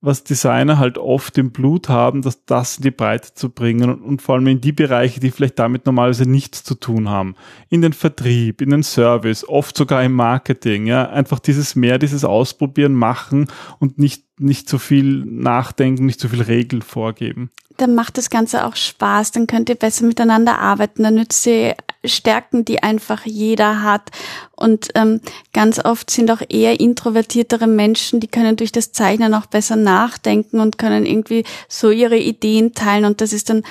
was 0.00 0.24
Designer 0.24 0.78
halt 0.78 0.96
oft 0.96 1.36
im 1.36 1.50
Blut 1.50 1.90
haben, 1.90 2.22
dass 2.22 2.46
das 2.46 2.78
in 2.78 2.84
die 2.84 2.90
Breite 2.90 3.34
zu 3.34 3.50
bringen 3.50 3.90
und, 3.90 4.02
und, 4.02 4.22
vor 4.22 4.36
allem 4.36 4.46
in 4.46 4.62
die 4.62 4.72
Bereiche, 4.72 5.20
die 5.20 5.30
vielleicht 5.30 5.58
damit 5.58 5.84
normalerweise 5.84 6.24
nichts 6.24 6.64
zu 6.64 6.74
tun 6.74 7.10
haben. 7.10 7.34
In 7.68 7.82
den 7.82 7.92
Vertrieb, 7.92 8.62
in 8.62 8.70
den 8.70 8.82
Service, 8.82 9.46
oft 9.46 9.76
sogar 9.76 10.02
im 10.02 10.12
Marketing, 10.12 10.86
ja. 10.86 11.10
Einfach 11.10 11.38
dieses 11.38 11.76
mehr, 11.76 11.98
dieses 11.98 12.24
Ausprobieren, 12.24 12.94
machen 12.94 13.48
und 13.78 13.98
nicht, 13.98 14.24
nicht 14.38 14.70
so 14.70 14.78
viel 14.78 15.22
nachdenken, 15.26 16.06
nicht 16.06 16.20
so 16.20 16.28
viel 16.28 16.42
Regeln 16.42 16.80
vorgeben 16.80 17.50
dann 17.80 17.94
macht 17.94 18.18
das 18.18 18.28
Ganze 18.28 18.66
auch 18.66 18.76
Spaß, 18.76 19.32
dann 19.32 19.46
könnt 19.46 19.68
ihr 19.68 19.74
besser 19.74 20.04
miteinander 20.04 20.58
arbeiten, 20.58 21.02
dann 21.02 21.14
nützt 21.14 21.46
ihr 21.46 21.76
Stärken, 22.04 22.64
die 22.64 22.82
einfach 22.82 23.24
jeder 23.24 23.82
hat. 23.82 24.10
Und 24.56 24.88
ähm, 24.94 25.20
ganz 25.52 25.84
oft 25.84 26.10
sind 26.10 26.30
auch 26.30 26.42
eher 26.48 26.80
introvertiertere 26.80 27.66
Menschen, 27.66 28.20
die 28.20 28.28
können 28.28 28.56
durch 28.56 28.72
das 28.72 28.92
Zeichnen 28.92 29.34
auch 29.34 29.46
besser 29.46 29.76
nachdenken 29.76 30.60
und 30.60 30.78
können 30.78 31.06
irgendwie 31.06 31.44
so 31.68 31.90
ihre 31.90 32.18
Ideen 32.18 32.74
teilen. 32.74 33.04
Und 33.04 33.20
das 33.20 33.32
ist 33.32 33.50
dann 33.50 33.62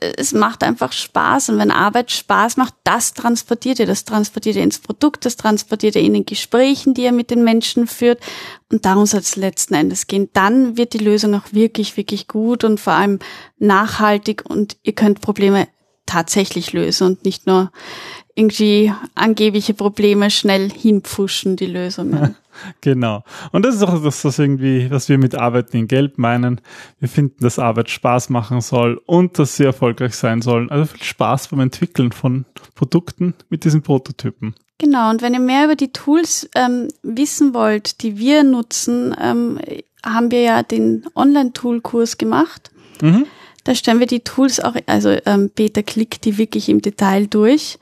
es 0.00 0.32
macht 0.32 0.62
einfach 0.62 0.92
Spaß 0.92 1.50
und 1.50 1.58
wenn 1.58 1.70
Arbeit 1.70 2.10
Spaß 2.10 2.56
macht, 2.56 2.74
das 2.84 3.14
transportiert 3.14 3.78
ihr, 3.78 3.86
das 3.86 4.04
transportiert 4.04 4.56
ihr 4.56 4.62
ins 4.62 4.78
Produkt, 4.78 5.24
das 5.24 5.36
transportiert 5.36 5.96
ihr 5.96 6.02
in 6.02 6.14
den 6.14 6.26
Gesprächen, 6.26 6.94
die 6.94 7.04
ihr 7.04 7.12
mit 7.12 7.30
den 7.30 7.44
Menschen 7.44 7.86
führt 7.86 8.20
und 8.70 8.84
darum 8.84 9.06
soll 9.06 9.20
es 9.20 9.36
letzten 9.36 9.74
Endes 9.74 10.06
gehen. 10.06 10.28
Dann 10.32 10.76
wird 10.76 10.92
die 10.92 10.98
Lösung 10.98 11.34
auch 11.34 11.52
wirklich, 11.52 11.96
wirklich 11.96 12.28
gut 12.28 12.64
und 12.64 12.78
vor 12.78 12.92
allem 12.92 13.20
nachhaltig 13.58 14.44
und 14.46 14.76
ihr 14.82 14.94
könnt 14.94 15.20
Probleme 15.20 15.68
tatsächlich 16.06 16.72
lösen 16.72 17.06
und 17.06 17.24
nicht 17.24 17.46
nur 17.46 17.70
irgendwie 18.34 18.92
angebliche 19.14 19.74
Probleme 19.74 20.30
schnell 20.30 20.70
hinpfuschen, 20.70 21.56
die 21.56 21.66
Lösungen. 21.66 22.36
Genau. 22.80 23.22
Und 23.52 23.66
das 23.66 23.74
ist 23.74 23.82
auch 23.82 24.02
das, 24.02 24.24
was 24.24 24.38
irgendwie, 24.38 24.90
was 24.90 25.10
wir 25.10 25.18
mit 25.18 25.34
Arbeiten 25.34 25.76
in 25.76 25.88
Gelb 25.88 26.16
meinen. 26.16 26.62
Wir 26.98 27.08
finden, 27.10 27.44
dass 27.44 27.58
Arbeit 27.58 27.90
Spaß 27.90 28.30
machen 28.30 28.62
soll 28.62 28.98
und 29.04 29.38
dass 29.38 29.56
sie 29.56 29.64
erfolgreich 29.64 30.14
sein 30.14 30.40
sollen. 30.40 30.70
Also 30.70 30.86
viel 30.86 31.02
Spaß 31.02 31.48
beim 31.48 31.60
Entwickeln 31.60 32.12
von 32.12 32.46
Produkten 32.74 33.34
mit 33.50 33.64
diesen 33.64 33.82
Prototypen. 33.82 34.54
Genau. 34.78 35.10
Und 35.10 35.20
wenn 35.20 35.34
ihr 35.34 35.40
mehr 35.40 35.66
über 35.66 35.76
die 35.76 35.92
Tools 35.92 36.48
ähm, 36.54 36.88
wissen 37.02 37.52
wollt, 37.52 38.02
die 38.02 38.16
wir 38.16 38.42
nutzen, 38.42 39.14
ähm, 39.20 39.58
haben 40.02 40.30
wir 40.30 40.40
ja 40.40 40.62
den 40.62 41.04
Online-Tool-Kurs 41.14 42.18
gemacht. 42.18 42.70
Mhm. 43.02 43.26
Da 43.66 43.74
stellen 43.74 43.98
wir 43.98 44.06
die 44.06 44.20
Tools 44.20 44.60
auch, 44.60 44.76
also 44.86 45.16
ähm, 45.26 45.50
Beta 45.52 45.82
klickt 45.82 46.24
die 46.24 46.38
wirklich 46.38 46.68
im 46.68 46.80
Detail 46.80 47.26
durch. 47.26 47.80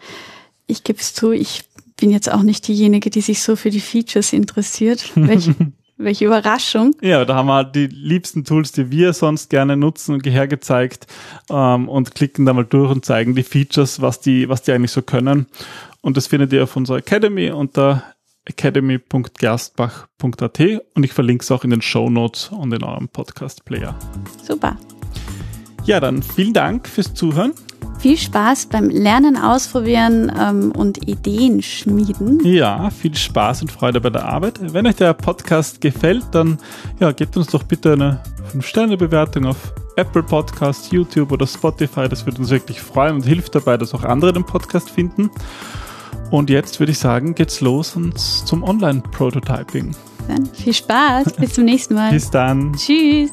Ich 0.66 0.82
gebe 0.82 0.98
es 0.98 1.12
zu, 1.12 1.32
ich 1.32 1.64
bin 1.98 2.08
jetzt 2.08 2.32
auch 2.32 2.40
nicht 2.40 2.66
diejenige, 2.66 3.10
die 3.10 3.20
sich 3.20 3.42
so 3.42 3.54
für 3.54 3.68
die 3.68 3.80
Features 3.80 4.32
interessiert. 4.32 5.12
Welche, 5.14 5.54
welche 5.98 6.24
Überraschung. 6.24 6.96
Ja, 7.02 7.26
da 7.26 7.34
haben 7.34 7.48
wir 7.48 7.56
halt 7.56 7.74
die 7.74 7.88
liebsten 7.88 8.44
Tools, 8.44 8.72
die 8.72 8.90
wir 8.90 9.12
sonst 9.12 9.50
gerne 9.50 9.76
nutzen 9.76 10.14
und 10.14 10.24
hergezeigt 10.24 11.06
ähm, 11.50 11.90
und 11.90 12.14
klicken 12.14 12.46
da 12.46 12.54
mal 12.54 12.64
durch 12.64 12.90
und 12.90 13.04
zeigen 13.04 13.34
die 13.34 13.42
Features, 13.42 14.00
was 14.00 14.20
die, 14.20 14.48
was 14.48 14.62
die 14.62 14.72
eigentlich 14.72 14.92
so 14.92 15.02
können. 15.02 15.48
Und 16.00 16.16
das 16.16 16.28
findet 16.28 16.50
ihr 16.54 16.62
auf 16.62 16.76
unserer 16.76 16.96
Academy 16.96 17.50
unter 17.50 18.04
academy.gerstbach.at 18.46 20.60
und 20.94 21.04
ich 21.04 21.12
verlinke 21.12 21.42
es 21.42 21.50
auch 21.50 21.64
in 21.64 21.70
den 21.70 21.82
Show 21.82 22.08
Notes 22.08 22.48
und 22.48 22.72
in 22.72 22.82
eurem 22.82 23.08
Podcast 23.08 23.66
Player. 23.66 23.94
Super. 24.42 24.78
Ja, 25.84 26.00
dann 26.00 26.22
vielen 26.22 26.54
Dank 26.54 26.88
fürs 26.88 27.12
Zuhören. 27.14 27.52
Viel 27.98 28.16
Spaß 28.16 28.66
beim 28.66 28.88
Lernen, 28.90 29.36
Ausprobieren 29.36 30.32
ähm, 30.38 30.72
und 30.72 31.08
Ideen 31.08 31.62
schmieden. 31.62 32.44
Ja, 32.44 32.90
viel 32.90 33.14
Spaß 33.14 33.62
und 33.62 33.72
Freude 33.72 34.00
bei 34.00 34.10
der 34.10 34.24
Arbeit. 34.24 34.60
Wenn 34.60 34.86
euch 34.86 34.96
der 34.96 35.14
Podcast 35.14 35.80
gefällt, 35.80 36.24
dann 36.32 36.58
ja, 37.00 37.12
gebt 37.12 37.36
uns 37.36 37.46
doch 37.48 37.62
bitte 37.62 37.92
eine 37.92 38.20
5-Sterne-Bewertung 38.52 39.46
auf 39.46 39.72
Apple 39.96 40.22
Podcast, 40.22 40.92
YouTube 40.92 41.32
oder 41.32 41.46
Spotify. 41.46 42.08
Das 42.08 42.26
würde 42.26 42.38
uns 42.38 42.50
wirklich 42.50 42.80
freuen 42.80 43.16
und 43.16 43.26
hilft 43.26 43.54
dabei, 43.54 43.76
dass 43.76 43.94
auch 43.94 44.04
andere 44.04 44.32
den 44.32 44.44
Podcast 44.44 44.90
finden. 44.90 45.30
Und 46.30 46.50
jetzt 46.50 46.80
würde 46.80 46.92
ich 46.92 46.98
sagen, 46.98 47.34
geht's 47.34 47.60
los 47.60 47.94
und 47.96 48.18
zum 48.18 48.64
Online-Prototyping. 48.64 49.94
Dann 50.28 50.46
viel 50.46 50.74
Spaß. 50.74 51.34
Bis 51.34 51.54
zum 51.54 51.64
nächsten 51.64 51.94
Mal. 51.94 52.10
Bis 52.10 52.30
dann. 52.30 52.72
Tschüss. 52.74 53.30